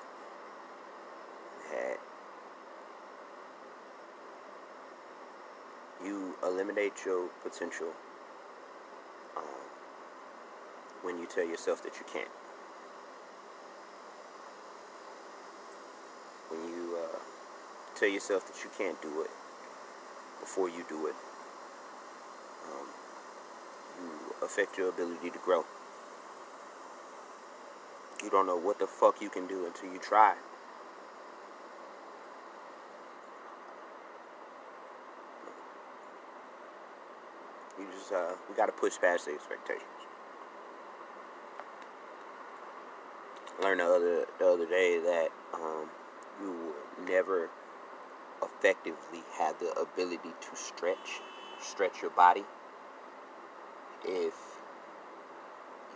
that 1.72 2.00
you 6.04 6.36
eliminate 6.44 6.94
your 7.06 7.28
potential 7.44 7.88
um, 9.36 9.44
when 11.02 11.18
you 11.18 11.26
tell 11.26 11.46
yourself 11.46 11.84
that 11.84 11.94
you 11.98 12.06
can't. 12.12 12.30
When 16.50 16.64
you 16.70 16.98
uh, 16.98 17.20
tell 17.96 18.10
yourself 18.10 18.46
that 18.48 18.64
you 18.64 18.70
can't 18.78 19.02
do 19.02 19.22
it 19.22 19.32
before 20.40 20.70
you 20.70 20.86
do 20.88 21.08
it, 21.08 21.16
um, 22.66 22.88
you 24.00 24.35
affect 24.46 24.78
your 24.78 24.90
ability 24.90 25.32
to 25.32 25.40
grow. 25.40 25.66
You 28.24 28.30
don't 28.30 28.46
know 28.46 28.58
what 28.58 28.80
the 28.80 28.88
fuck 28.88 29.22
you 29.22 29.30
can 29.30 29.48
do 29.48 29.66
until 29.66 29.92
you 29.92 30.00
try. 30.00 30.36
You 37.78 37.86
just, 37.98 38.12
uh, 38.12 38.34
we 38.48 38.56
gotta 38.56 38.72
push 38.72 38.98
past 39.00 39.26
the 39.26 39.34
expectations. 39.34 39.84
I 43.60 43.64
learned 43.64 43.80
the 43.80 43.86
other, 43.86 44.26
the 44.40 44.48
other 44.48 44.66
day 44.66 45.00
that, 45.00 45.30
um, 45.54 45.90
you 46.42 46.52
will 46.52 47.06
never 47.08 47.50
effectively 48.42 49.24
have 49.38 49.60
the 49.60 49.72
ability 49.80 50.30
to 50.42 50.56
stretch, 50.56 51.22
stretch 51.60 52.02
your 52.02 52.12
body 52.12 52.44
if 54.06 54.34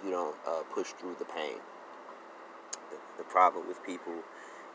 you 0.03 0.11
don't 0.11 0.35
uh, 0.47 0.63
push 0.73 0.87
through 0.99 1.15
the 1.19 1.25
pain. 1.25 1.59
The, 2.89 2.97
the, 3.17 3.23
problem 3.23 3.67
with 3.67 3.83
people 3.83 4.13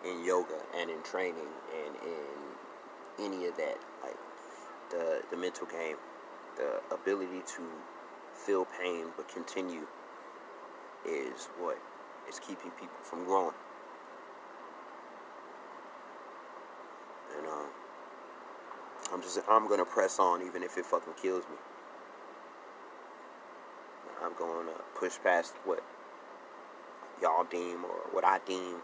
in 0.04 0.24
yoga 0.24 0.60
and 0.78 0.90
in 0.90 1.02
training 1.02 1.50
and 1.84 1.96
in 1.96 3.26
any 3.26 3.46
of 3.46 3.56
that, 3.56 3.78
like 4.02 4.16
the 4.90 5.22
the 5.30 5.36
mental 5.36 5.66
game, 5.66 5.96
the 6.56 6.80
ability 6.94 7.42
to 7.56 7.62
feel 8.34 8.66
pain 8.80 9.06
but 9.16 9.28
continue, 9.28 9.86
is 11.06 11.48
what 11.58 11.78
is 12.28 12.38
keeping 12.38 12.70
people 12.72 12.98
from 13.02 13.24
growing. 13.24 13.54
And 17.36 17.46
um, 17.46 17.66
I'm 19.12 19.22
just 19.22 19.40
I'm 19.48 19.68
gonna 19.68 19.84
press 19.84 20.18
on 20.18 20.42
even 20.42 20.62
if 20.62 20.76
it 20.78 20.86
fucking 20.86 21.14
kills 21.20 21.44
me. 21.50 21.56
I'm 24.24 24.34
going 24.38 24.66
to 24.66 24.72
push 24.98 25.18
past 25.22 25.54
what 25.64 25.84
y'all 27.20 27.44
deem 27.44 27.84
or 27.84 28.08
what 28.10 28.24
I 28.24 28.38
deem 28.46 28.76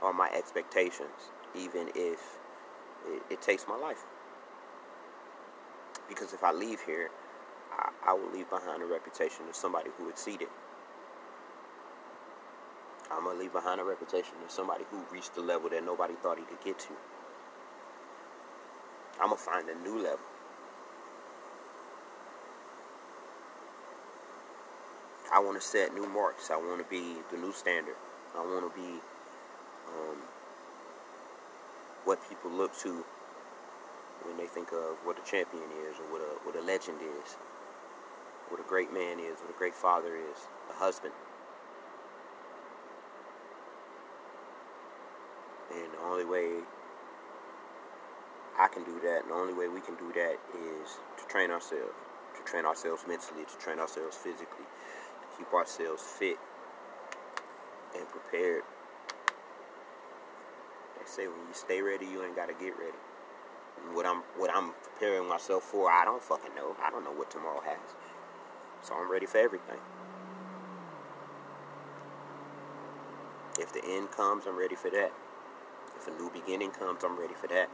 are 0.00 0.12
my 0.12 0.30
expectations, 0.34 1.30
even 1.54 1.88
if 1.94 2.38
it, 3.06 3.22
it 3.30 3.42
takes 3.42 3.66
my 3.68 3.76
life. 3.76 4.04
Because 6.08 6.32
if 6.32 6.42
I 6.42 6.52
leave 6.52 6.80
here, 6.80 7.10
I, 7.70 7.90
I 8.06 8.12
will 8.14 8.30
leave 8.32 8.48
behind 8.48 8.82
a 8.82 8.86
reputation 8.86 9.46
of 9.48 9.54
somebody 9.54 9.90
who 9.98 10.08
exceeded. 10.08 10.48
I'm 13.10 13.24
going 13.24 13.36
to 13.36 13.42
leave 13.42 13.52
behind 13.52 13.78
a 13.78 13.84
reputation 13.84 14.34
of 14.42 14.50
somebody 14.50 14.84
who 14.90 15.04
reached 15.12 15.34
the 15.34 15.42
level 15.42 15.68
that 15.68 15.84
nobody 15.84 16.14
thought 16.14 16.38
he 16.38 16.44
could 16.44 16.64
get 16.64 16.78
to. 16.78 16.92
I'm 19.20 19.28
going 19.28 19.36
to 19.36 19.42
find 19.44 19.68
a 19.68 19.74
new 19.82 20.02
level. 20.02 20.31
I 25.32 25.38
want 25.38 25.58
to 25.58 25.66
set 25.66 25.94
new 25.94 26.06
marks. 26.06 26.50
I 26.50 26.56
want 26.56 26.78
to 26.78 26.90
be 26.90 27.16
the 27.30 27.38
new 27.38 27.52
standard. 27.52 27.96
I 28.36 28.40
want 28.40 28.70
to 28.70 28.78
be 28.78 29.00
um, 29.88 30.18
what 32.04 32.18
people 32.28 32.50
look 32.50 32.76
to 32.80 33.04
when 34.24 34.36
they 34.36 34.46
think 34.46 34.72
of 34.72 34.98
what 35.04 35.18
a 35.18 35.24
champion 35.28 35.64
is, 35.88 35.98
or 35.98 36.12
what 36.12 36.20
a 36.20 36.36
what 36.44 36.54
a 36.56 36.60
legend 36.60 36.98
is, 37.00 37.36
what 38.50 38.60
a 38.60 38.68
great 38.68 38.92
man 38.92 39.18
is, 39.18 39.40
what 39.40 39.50
a 39.50 39.58
great 39.58 39.74
father 39.74 40.16
is, 40.16 40.36
a 40.70 40.74
husband. 40.74 41.14
And 45.72 45.92
the 45.92 46.04
only 46.04 46.26
way 46.26 46.60
I 48.58 48.68
can 48.68 48.84
do 48.84 49.00
that, 49.00 49.22
and 49.22 49.30
the 49.30 49.34
only 49.34 49.54
way 49.54 49.68
we 49.68 49.80
can 49.80 49.96
do 49.96 50.12
that 50.12 50.36
is 50.54 51.00
to 51.16 51.24
train 51.26 51.50
ourselves, 51.50 51.96
to 52.36 52.42
train 52.44 52.66
ourselves 52.66 53.04
mentally, 53.08 53.44
to 53.44 53.58
train 53.58 53.78
ourselves 53.78 54.16
physically, 54.16 54.68
keep 55.42 55.52
ourselves 55.54 56.02
fit 56.02 56.36
and 57.96 58.06
prepared. 58.08 58.62
They 60.96 61.04
say 61.04 61.26
when 61.26 61.48
you 61.48 61.54
stay 61.54 61.82
ready, 61.82 62.06
you 62.06 62.22
ain't 62.24 62.36
gotta 62.36 62.52
get 62.52 62.78
ready. 62.78 62.98
What 63.92 64.06
I'm 64.06 64.18
what 64.36 64.54
I'm 64.54 64.72
preparing 64.82 65.28
myself 65.28 65.64
for, 65.64 65.90
I 65.90 66.04
don't 66.04 66.22
fucking 66.22 66.54
know. 66.54 66.76
I 66.80 66.90
don't 66.90 67.02
know 67.02 67.12
what 67.12 67.30
tomorrow 67.30 67.60
has. 67.60 67.94
So 68.82 68.94
I'm 68.94 69.10
ready 69.10 69.26
for 69.26 69.38
everything. 69.38 69.80
If 73.58 73.72
the 73.72 73.84
end 73.84 74.10
comes, 74.12 74.44
I'm 74.46 74.58
ready 74.58 74.76
for 74.76 74.90
that. 74.90 75.12
If 75.96 76.06
a 76.08 76.10
new 76.12 76.30
beginning 76.30 76.70
comes, 76.70 77.02
I'm 77.04 77.18
ready 77.18 77.34
for 77.34 77.48
that. 77.48 77.68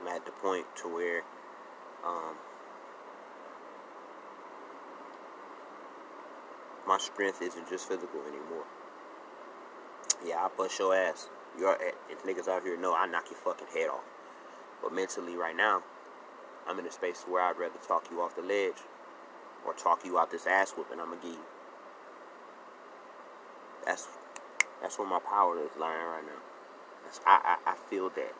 I'm 0.00 0.08
at 0.08 0.26
the 0.26 0.32
point 0.32 0.66
to 0.82 0.88
where 0.88 1.22
um, 2.06 2.34
my 6.86 6.98
strength 6.98 7.42
isn't 7.42 7.68
just 7.68 7.88
physical 7.88 8.20
anymore. 8.22 8.64
Yeah, 10.24 10.44
I 10.44 10.48
bust 10.56 10.78
your 10.78 10.94
ass. 10.94 11.28
You're 11.58 11.76
if 12.10 12.22
niggas 12.22 12.48
out 12.48 12.62
here 12.62 12.76
know 12.78 12.94
I 12.94 13.06
knock 13.06 13.26
your 13.30 13.38
fucking 13.38 13.68
head 13.74 13.88
off. 13.88 14.04
But 14.82 14.92
mentally 14.92 15.36
right 15.36 15.56
now, 15.56 15.82
I'm 16.66 16.78
in 16.78 16.86
a 16.86 16.92
space 16.92 17.24
where 17.28 17.42
I'd 17.42 17.58
rather 17.58 17.78
talk 17.86 18.08
you 18.10 18.20
off 18.20 18.36
the 18.36 18.42
ledge 18.42 18.76
or 19.66 19.72
talk 19.74 20.04
you 20.04 20.18
out 20.18 20.30
this 20.30 20.46
ass 20.46 20.72
whooping 20.72 21.00
I'm 21.00 21.10
gonna 21.10 21.20
give 21.22 21.32
you. 21.32 21.46
That's 23.84 24.06
that's 24.82 24.98
where 24.98 25.08
my 25.08 25.20
power 25.20 25.58
is 25.58 25.70
lying 25.78 26.06
right 26.06 26.24
now. 26.24 26.42
That's, 27.04 27.20
I, 27.26 27.56
I 27.66 27.72
I 27.72 27.76
feel 27.88 28.10
that. 28.10 28.34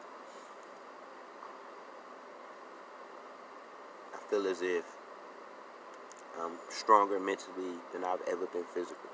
Feel 4.30 4.46
as 4.46 4.62
if 4.62 4.84
I'm 6.40 6.52
stronger 6.68 7.18
mentally 7.18 7.78
than 7.92 8.04
I've 8.04 8.20
ever 8.28 8.46
been 8.46 8.64
physically. 8.74 9.10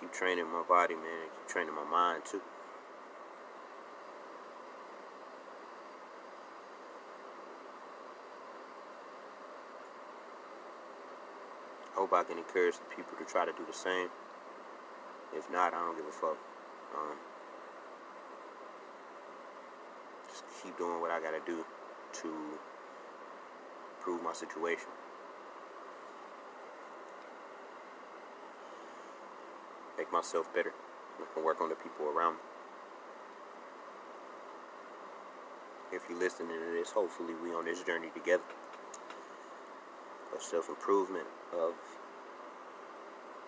Keep 0.00 0.12
training 0.12 0.46
my 0.46 0.62
body, 0.68 0.94
man. 0.94 1.28
Keep 1.38 1.48
training 1.48 1.74
my 1.74 1.84
mind 1.84 2.24
too. 2.24 2.40
Hope 11.94 12.12
I 12.12 12.24
can 12.24 12.36
encourage 12.38 12.74
the 12.74 12.94
people 12.94 13.16
to 13.18 13.24
try 13.24 13.46
to 13.46 13.52
do 13.52 13.64
the 13.66 13.72
same. 13.72 14.08
If 15.34 15.50
not, 15.50 15.72
I 15.72 15.78
don't 15.78 15.96
give 15.96 16.06
a 16.06 16.12
fuck. 16.12 16.36
Um, 16.94 17.16
just 20.28 20.44
keep 20.66 20.76
doing 20.76 21.00
what 21.00 21.12
I 21.12 21.20
gotta 21.20 21.40
do 21.46 21.64
to 22.12 22.58
prove 24.00 24.22
my 24.22 24.32
situation. 24.32 24.88
Make 29.96 30.12
myself 30.12 30.52
better. 30.52 30.72
I 31.20 31.34
can 31.34 31.44
work 31.44 31.60
on 31.60 31.68
the 31.68 31.76
people 31.76 32.06
around 32.06 32.34
me. 32.34 32.40
If 35.92 36.02
you're 36.08 36.18
listening 36.18 36.48
to 36.48 36.72
this, 36.78 36.90
hopefully 36.90 37.34
we 37.42 37.54
on 37.54 37.64
this 37.64 37.82
journey 37.82 38.08
together 38.12 38.42
of 40.34 40.42
self-improvement, 40.42 41.26
of 41.54 41.74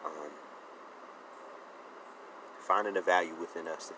um, 0.06 0.30
finding 2.60 2.94
the 2.94 3.02
value 3.02 3.34
within 3.38 3.66
us. 3.66 3.92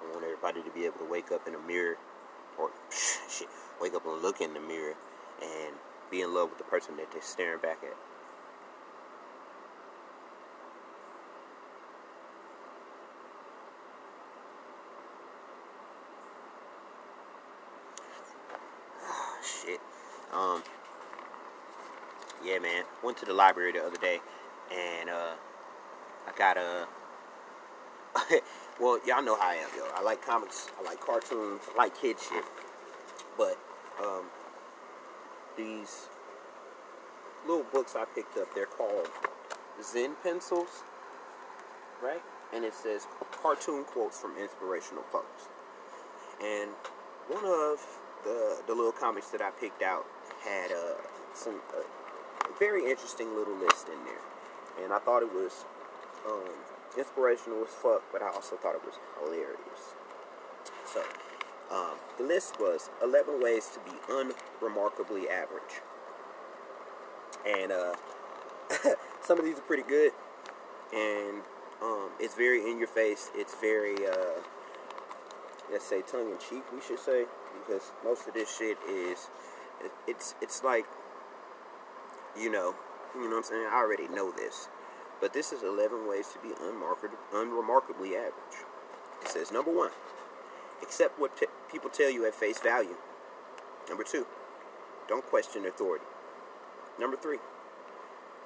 I 0.00 0.12
want 0.12 0.24
everybody 0.38 0.62
to 0.68 0.74
be 0.74 0.84
able 0.86 0.98
to 0.98 1.04
wake 1.04 1.32
up 1.32 1.46
in 1.48 1.54
a 1.54 1.58
mirror, 1.58 1.96
or 2.58 2.70
shit, 2.90 3.48
wake 3.80 3.94
up 3.94 4.06
and 4.06 4.22
look 4.22 4.40
in 4.40 4.54
the 4.54 4.60
mirror 4.60 4.94
and 5.42 5.74
be 6.10 6.20
in 6.20 6.34
love 6.34 6.48
with 6.48 6.58
the 6.58 6.64
person 6.64 6.96
that 6.96 7.10
they're 7.12 7.22
staring 7.22 7.60
back 7.60 7.78
at. 7.82 7.96
shit. 19.44 19.80
Um, 20.32 20.62
yeah, 22.44 22.58
man. 22.58 22.84
Went 23.02 23.16
to 23.18 23.24
the 23.24 23.34
library 23.34 23.72
the 23.72 23.84
other 23.84 23.96
day, 23.96 24.20
and 24.72 25.10
uh, 25.10 25.34
I 26.26 26.38
got 26.38 26.56
a. 26.56 26.86
well, 28.80 29.00
y'all 29.06 29.22
know 29.22 29.36
how 29.36 29.48
I 29.48 29.54
am, 29.54 29.68
yo. 29.76 29.84
I 29.94 30.02
like 30.02 30.24
comics. 30.24 30.68
I 30.78 30.84
like 30.84 31.00
cartoons. 31.00 31.62
I 31.74 31.78
like 31.78 32.00
kid 32.00 32.16
shit. 32.20 32.44
But 33.36 33.58
um, 34.02 34.24
these 35.56 36.08
little 37.46 37.64
books 37.72 37.96
I 37.96 38.04
picked 38.14 38.36
up, 38.38 38.54
they're 38.54 38.66
called 38.66 39.08
Zen 39.82 40.12
pencils, 40.22 40.82
right? 42.02 42.22
And 42.54 42.64
it 42.64 42.74
says 42.74 43.06
cartoon 43.42 43.84
quotes 43.84 44.20
from 44.20 44.36
inspirational 44.36 45.02
quotes. 45.04 45.48
And 46.42 46.70
one 47.28 47.44
of 47.44 47.84
the 48.24 48.62
the 48.66 48.74
little 48.74 48.92
comics 48.92 49.28
that 49.28 49.42
I 49.42 49.50
picked 49.50 49.82
out 49.82 50.06
had 50.44 50.70
uh, 50.72 50.94
some 51.34 51.60
uh, 51.76 51.82
very 52.58 52.88
interesting 52.90 53.34
little 53.36 53.56
list 53.56 53.88
in 53.88 54.04
there, 54.04 54.84
and 54.84 54.92
I 54.92 54.98
thought 54.98 55.22
it 55.22 55.32
was 55.32 55.64
um, 56.26 56.48
inspirational 56.96 57.62
as 57.62 57.74
fuck, 57.74 58.02
but 58.12 58.22
I 58.22 58.28
also 58.28 58.56
thought 58.56 58.74
it 58.74 58.84
was 58.84 58.94
hilarious. 59.20 59.94
So, 60.86 61.02
um, 61.70 61.98
the 62.16 62.24
list 62.24 62.58
was 62.58 62.90
11 63.02 63.42
ways 63.42 63.70
to 63.74 63.80
be 63.80 63.96
unremarkably 64.08 65.28
average, 65.28 65.82
and 67.46 67.72
uh, 67.72 67.94
some 69.22 69.38
of 69.38 69.44
these 69.44 69.58
are 69.58 69.62
pretty 69.62 69.82
good, 69.82 70.12
and 70.94 71.42
um, 71.82 72.10
it's 72.18 72.34
very 72.34 72.70
in 72.70 72.78
your 72.78 72.88
face. 72.88 73.30
It's 73.34 73.54
very 73.60 73.94
uh, 74.06 74.40
let's 75.70 75.84
say 75.84 76.02
tongue 76.02 76.30
in 76.30 76.38
cheek, 76.38 76.64
we 76.72 76.80
should 76.80 76.98
say, 76.98 77.24
because 77.60 77.92
most 78.04 78.26
of 78.26 78.34
this 78.34 78.56
shit 78.56 78.78
is 78.88 79.28
it's 80.06 80.34
it's 80.40 80.64
like 80.64 80.86
you 82.38 82.50
know, 82.50 82.74
you 83.14 83.22
know 83.22 83.30
what 83.30 83.36
I'm 83.38 83.42
saying? 83.44 83.66
I 83.70 83.76
already 83.76 84.08
know 84.08 84.30
this. 84.30 84.68
But 85.20 85.32
this 85.32 85.52
is 85.52 85.62
11 85.62 86.08
ways 86.08 86.28
to 86.28 86.38
be 86.38 86.54
unremarkably 86.60 88.14
average. 88.14 88.64
It 89.22 89.28
says, 89.28 89.50
number 89.50 89.72
one, 89.72 89.90
accept 90.82 91.18
what 91.18 91.36
t- 91.36 91.46
people 91.70 91.90
tell 91.90 92.10
you 92.10 92.26
at 92.26 92.34
face 92.34 92.60
value. 92.60 92.96
Number 93.88 94.04
two, 94.04 94.26
don't 95.08 95.26
question 95.26 95.66
authority. 95.66 96.04
Number 97.00 97.16
three, 97.16 97.38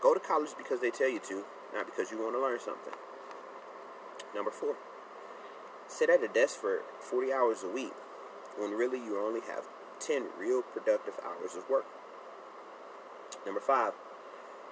go 0.00 0.14
to 0.14 0.20
college 0.20 0.50
because 0.56 0.80
they 0.80 0.90
tell 0.90 1.08
you 1.08 1.18
to, 1.20 1.44
not 1.74 1.86
because 1.86 2.10
you 2.10 2.18
want 2.18 2.34
to 2.34 2.40
learn 2.40 2.58
something. 2.58 2.94
Number 4.34 4.50
four, 4.50 4.76
sit 5.88 6.08
at 6.08 6.22
a 6.22 6.28
desk 6.28 6.58
for 6.58 6.80
40 7.00 7.32
hours 7.32 7.62
a 7.62 7.68
week 7.68 7.92
when 8.56 8.70
really 8.72 8.98
you 8.98 9.18
only 9.18 9.40
have 9.40 9.68
10 10.00 10.24
real 10.38 10.62
productive 10.62 11.14
hours 11.24 11.54
of 11.54 11.68
work. 11.68 11.86
Number 13.44 13.60
five, 13.60 13.92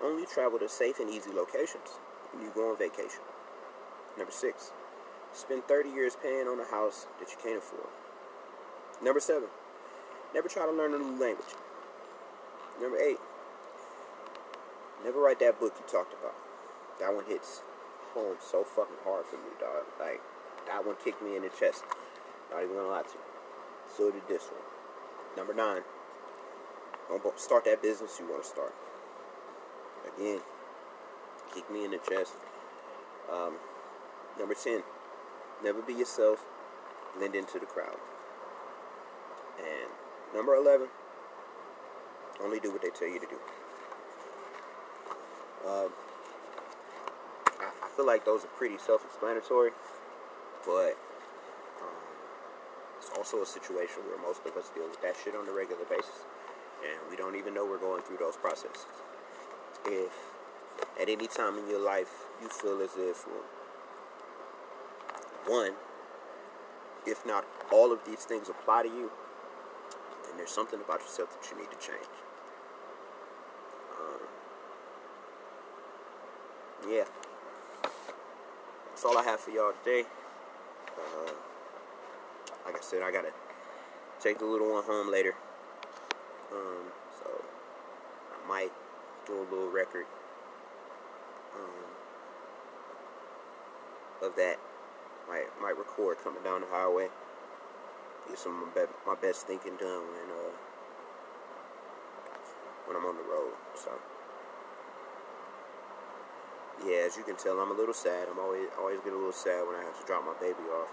only 0.02 0.26
travel 0.26 0.58
to 0.58 0.68
safe 0.68 0.98
and 0.98 1.10
easy 1.10 1.30
locations 1.30 2.00
when 2.32 2.42
you 2.42 2.50
go 2.54 2.70
on 2.70 2.78
vacation. 2.78 3.22
Number 4.16 4.32
six, 4.32 4.72
spend 5.32 5.64
30 5.64 5.90
years 5.90 6.16
paying 6.22 6.46
on 6.46 6.60
a 6.60 6.70
house 6.70 7.06
that 7.18 7.30
you 7.30 7.36
can't 7.42 7.58
afford. 7.58 7.88
Number 9.02 9.20
seven, 9.20 9.48
never 10.34 10.48
try 10.48 10.66
to 10.66 10.72
learn 10.72 10.94
a 10.94 10.98
new 10.98 11.18
language. 11.20 11.54
Number 12.80 12.98
eight, 12.98 13.18
never 15.04 15.20
write 15.20 15.40
that 15.40 15.60
book 15.60 15.74
you 15.78 15.84
talked 15.90 16.12
about. 16.12 16.34
That 16.98 17.14
one 17.14 17.24
hits 17.26 17.62
home 18.14 18.36
so 18.40 18.64
fucking 18.64 18.96
hard 19.04 19.26
for 19.26 19.36
me, 19.36 19.52
dog. 19.58 19.84
Like, 19.98 20.20
that 20.66 20.84
one 20.84 20.96
kicked 21.02 21.22
me 21.22 21.36
in 21.36 21.42
the 21.42 21.50
chest. 21.50 21.84
Not 22.50 22.62
even 22.62 22.76
gonna 22.76 22.88
lie 22.88 23.02
to 23.02 23.08
you. 23.08 23.24
So 23.96 24.10
did 24.10 24.26
this 24.28 24.44
one. 24.44 24.62
Number 25.36 25.54
nine, 25.54 25.82
don't 27.08 27.38
start 27.38 27.64
that 27.64 27.82
business 27.82 28.18
you 28.18 28.28
want 28.28 28.42
to 28.42 28.48
start. 28.48 28.74
Again, 30.06 30.40
kick 31.54 31.70
me 31.70 31.84
in 31.84 31.90
the 31.92 31.98
chest. 31.98 32.34
Um, 33.32 33.54
number 34.38 34.54
10, 34.54 34.82
never 35.62 35.82
be 35.82 35.92
yourself, 35.94 36.44
blend 37.16 37.34
into 37.34 37.58
the 37.58 37.66
crowd. 37.66 37.96
And 39.58 39.90
number 40.34 40.54
11, 40.54 40.88
only 42.42 42.60
do 42.60 42.72
what 42.72 42.82
they 42.82 42.90
tell 42.90 43.08
you 43.08 43.20
to 43.20 43.26
do. 43.26 43.38
Um, 45.68 45.92
I, 47.60 47.70
I, 47.84 47.88
feel 47.94 48.06
like 48.06 48.24
those 48.24 48.44
are 48.44 48.52
pretty 48.56 48.78
self 48.78 49.04
explanatory, 49.04 49.70
but 50.64 50.96
um, 51.82 52.00
it's 52.98 53.10
also 53.16 53.42
a 53.42 53.46
situation 53.46 54.02
where 54.08 54.18
most 54.26 54.40
of 54.46 54.56
us 54.56 54.70
deal 54.74 54.88
with 54.88 55.02
that 55.02 55.16
shit 55.22 55.34
on 55.36 55.46
a 55.46 55.52
regular 55.52 55.84
basis 55.84 56.24
and 56.80 56.98
we 57.10 57.16
don't 57.16 57.36
even 57.36 57.54
know 57.54 57.64
we're 57.64 57.78
going 57.78 58.02
through 58.02 58.16
those 58.16 58.36
processes. 58.36 58.86
If 59.86 60.12
at 61.00 61.08
any 61.08 61.26
time 61.26 61.58
in 61.58 61.68
your 61.68 61.80
life 61.80 62.26
you 62.42 62.48
feel 62.48 62.80
as 62.82 62.90
if 62.96 63.26
well, 63.26 63.44
one, 65.46 65.72
if 67.06 67.24
not 67.26 67.44
all 67.72 67.92
of 67.92 68.04
these 68.04 68.24
things 68.24 68.48
apply 68.48 68.82
to 68.82 68.88
you, 68.88 69.10
then 70.26 70.36
there's 70.36 70.50
something 70.50 70.80
about 70.80 71.00
yourself 71.00 71.30
that 71.30 71.50
you 71.50 71.56
need 71.60 71.70
to 71.70 71.78
change. 71.78 72.06
Um, 73.98 74.20
yeah, 76.90 77.04
that's 78.90 79.04
all 79.04 79.16
I 79.16 79.22
have 79.24 79.40
for 79.40 79.50
y'all 79.50 79.72
today. 79.84 80.04
Uh, 80.98 81.32
like 82.66 82.76
I 82.76 82.80
said, 82.80 83.02
I 83.02 83.10
gotta 83.10 83.32
take 84.20 84.38
the 84.38 84.44
little 84.44 84.70
one 84.72 84.84
home 84.84 85.10
later. 85.10 85.34
Um, 86.52 86.92
so 87.18 87.44
I 88.32 88.48
might 88.48 88.72
do 89.26 89.38
a 89.38 89.46
little 89.50 89.70
record 89.70 90.06
um, 91.54 91.86
of 94.22 94.36
that. 94.36 94.58
Might 95.28 95.46
might 95.60 95.78
record 95.78 96.18
coming 96.24 96.42
down 96.42 96.62
the 96.62 96.66
highway. 96.68 97.08
Get 98.28 98.38
some 98.38 98.62
of 98.62 98.68
my, 98.68 98.82
be- 98.82 98.92
my 99.06 99.14
best 99.14 99.46
thinking 99.46 99.76
done 99.78 100.02
when 100.02 100.30
uh, 100.30 100.52
when 102.86 102.96
I'm 102.96 103.04
on 103.04 103.16
the 103.16 103.22
road. 103.22 103.52
So 103.74 103.90
yeah, 106.84 107.06
as 107.06 107.16
you 107.16 107.22
can 107.22 107.36
tell, 107.36 107.58
I'm 107.60 107.70
a 107.70 107.74
little 107.74 107.94
sad. 107.94 108.28
I'm 108.30 108.38
always 108.38 108.68
always 108.78 108.98
get 109.04 109.12
a 109.12 109.16
little 109.16 109.32
sad 109.32 109.66
when 109.66 109.76
I 109.76 109.84
have 109.84 109.98
to 110.00 110.06
drop 110.06 110.24
my 110.24 110.34
baby 110.40 110.66
off. 110.72 110.88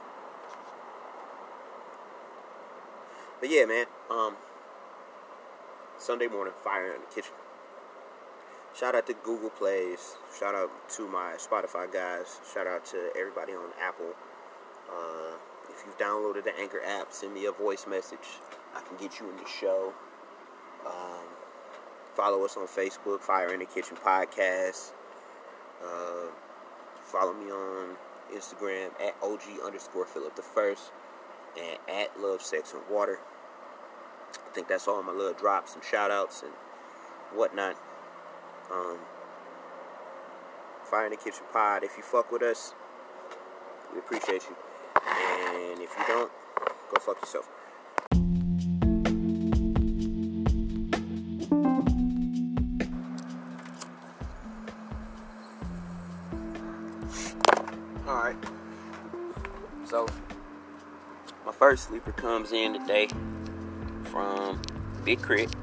But 3.40 3.50
yeah, 3.50 3.66
man. 3.66 3.86
Um, 4.10 4.36
Sunday 5.98 6.28
morning, 6.28 6.54
fire 6.64 6.94
in 6.94 7.02
the 7.02 7.14
kitchen. 7.14 7.34
Shout 8.78 8.94
out 8.94 9.08
to 9.08 9.14
Google 9.24 9.50
Plays. 9.50 10.18
Shout 10.38 10.54
out 10.54 10.70
to 10.90 11.08
my 11.08 11.34
Spotify 11.38 11.92
guys. 11.92 12.40
Shout 12.54 12.68
out 12.68 12.86
to 12.88 13.10
everybody 13.18 13.54
on 13.54 13.70
Apple. 13.82 14.14
Uh, 14.88 15.34
if 15.68 15.84
you've 15.84 15.98
downloaded 15.98 16.44
the 16.44 16.56
Anchor 16.60 16.82
app, 16.86 17.12
send 17.12 17.34
me 17.34 17.46
a 17.46 17.52
voice 17.52 17.88
message. 17.88 18.40
I 18.76 18.82
can 18.82 18.96
get 18.98 19.20
you 19.20 19.32
in 19.32 19.38
the 19.38 19.48
show. 19.48 19.94
Um, 20.86 21.26
follow 22.14 22.46
us 22.46 22.56
on 22.56 22.68
Facebook, 22.68 23.22
Fire 23.22 23.52
in 23.52 23.62
the 23.62 23.66
Kitchen 23.66 23.98
Podcast. 23.98 24.92
Uh, 25.84 26.30
follow 27.02 27.34
me 27.34 27.50
on 27.50 27.96
Instagram 28.32 28.92
at 29.02 29.16
OG 29.24 29.42
underscore 29.66 30.06
Philip 30.06 30.36
the 30.36 30.44
First 30.44 30.92
and 31.60 31.80
at 31.90 32.20
Love 32.22 32.44
Sex 32.44 32.74
and 32.74 32.84
Water. 32.92 33.18
I 34.36 34.54
think 34.54 34.68
that's 34.68 34.88
all 34.88 35.02
my 35.02 35.14
little 35.14 35.34
drops 35.34 35.74
and 35.74 35.84
shout 35.84 36.12
outs 36.12 36.44
and 36.44 36.52
whatnot. 37.34 37.76
Um, 38.72 38.98
Fire 40.84 41.06
in 41.06 41.12
the 41.12 41.18
Kitchen 41.18 41.44
Pod. 41.52 41.84
If 41.84 41.98
you 41.98 42.04
fuck 42.04 42.32
with 42.32 42.42
us, 42.42 42.74
we 43.94 44.00
appreciate 44.00 44.44
you. 44.50 44.56
And 45.06 45.82
if 45.82 45.96
you 45.98 46.04
don't, 46.08 46.32
go 46.90 47.00
fuck 47.00 47.20
yourself. 47.22 47.50
Alright. 58.08 58.38
So, 59.86 60.08
my 61.46 61.52
first 61.52 61.90
sleeper 61.90 62.12
comes 62.14 62.52
in 62.52 62.74
today 62.80 63.08
from 64.06 64.62
Big 65.04 65.22
Crit. 65.22 65.54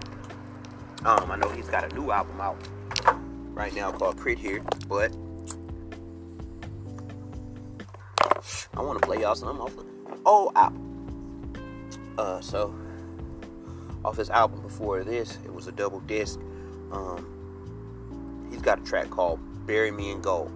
Um, 1.05 1.31
I 1.31 1.37
know 1.37 1.49
he's 1.51 1.69
got 1.69 1.91
a 1.91 1.95
new 1.95 2.11
album 2.11 2.41
out 2.41 2.57
right 3.55 3.75
now 3.75 3.93
called 3.93 4.17
K.R.I.T. 4.17 4.41
Here, 4.41 4.63
but 4.89 5.15
I 8.75 8.83
want 8.83 9.01
to 9.01 9.07
play 9.07 9.21
y'all 9.21 9.35
some 9.35 9.61
off 9.61 9.75
the 9.77 9.85
old 10.27 10.53
album. 10.57 11.53
Uh, 12.19 12.41
so 12.41 12.75
off 14.05 14.17
his 14.17 14.31
album 14.31 14.61
before 14.61 15.05
this, 15.05 15.39
it 15.45 15.55
was 15.55 15.67
a 15.69 15.73
double 15.73 16.01
disc. 16.01 16.39
Um, 16.93 18.47
he's 18.51 18.61
got 18.61 18.81
a 18.81 18.83
track 18.83 19.11
called 19.11 19.39
"Bury 19.67 19.91
Me 19.91 20.11
in 20.11 20.21
Gold." 20.21 20.51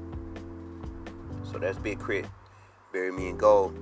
So 1.45 1.59
that's 1.59 1.79
Big 1.79 1.99
K.R.I.T., 1.99 2.29
"Bury 2.93 3.13
Me 3.13 3.29
in 3.29 3.37
Gold." 3.37 3.73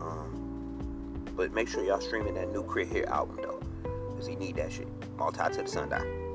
Um, 0.00 1.24
but 1.36 1.52
make 1.52 1.68
sure 1.68 1.84
y'all 1.84 2.00
streaming 2.00 2.34
that 2.34 2.52
new 2.52 2.64
K.R.I.T. 2.64 2.92
Here 2.92 3.04
album 3.06 3.38
though, 3.40 3.62
cause 4.16 4.26
he 4.26 4.34
need 4.34 4.56
that 4.56 4.72
shit. 4.72 4.88
Multi 5.16 5.54
to 5.54 5.62
the 5.62 5.68
sundown. 5.68 6.25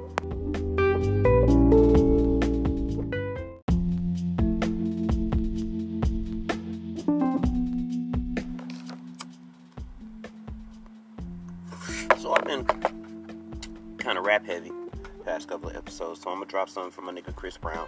Something 16.92 17.06
from 17.06 17.16
my 17.16 17.22
nigga 17.22 17.36
Chris 17.36 17.58
Brown 17.58 17.88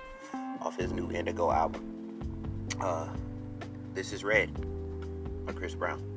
off 0.62 0.78
his 0.78 0.94
new 0.94 1.12
Indigo 1.12 1.52
album. 1.52 2.70
Uh, 2.80 3.10
this 3.94 4.14
is 4.14 4.24
Red 4.24 4.50
by 5.46 5.52
Chris 5.52 5.76
Brown. 5.76 6.13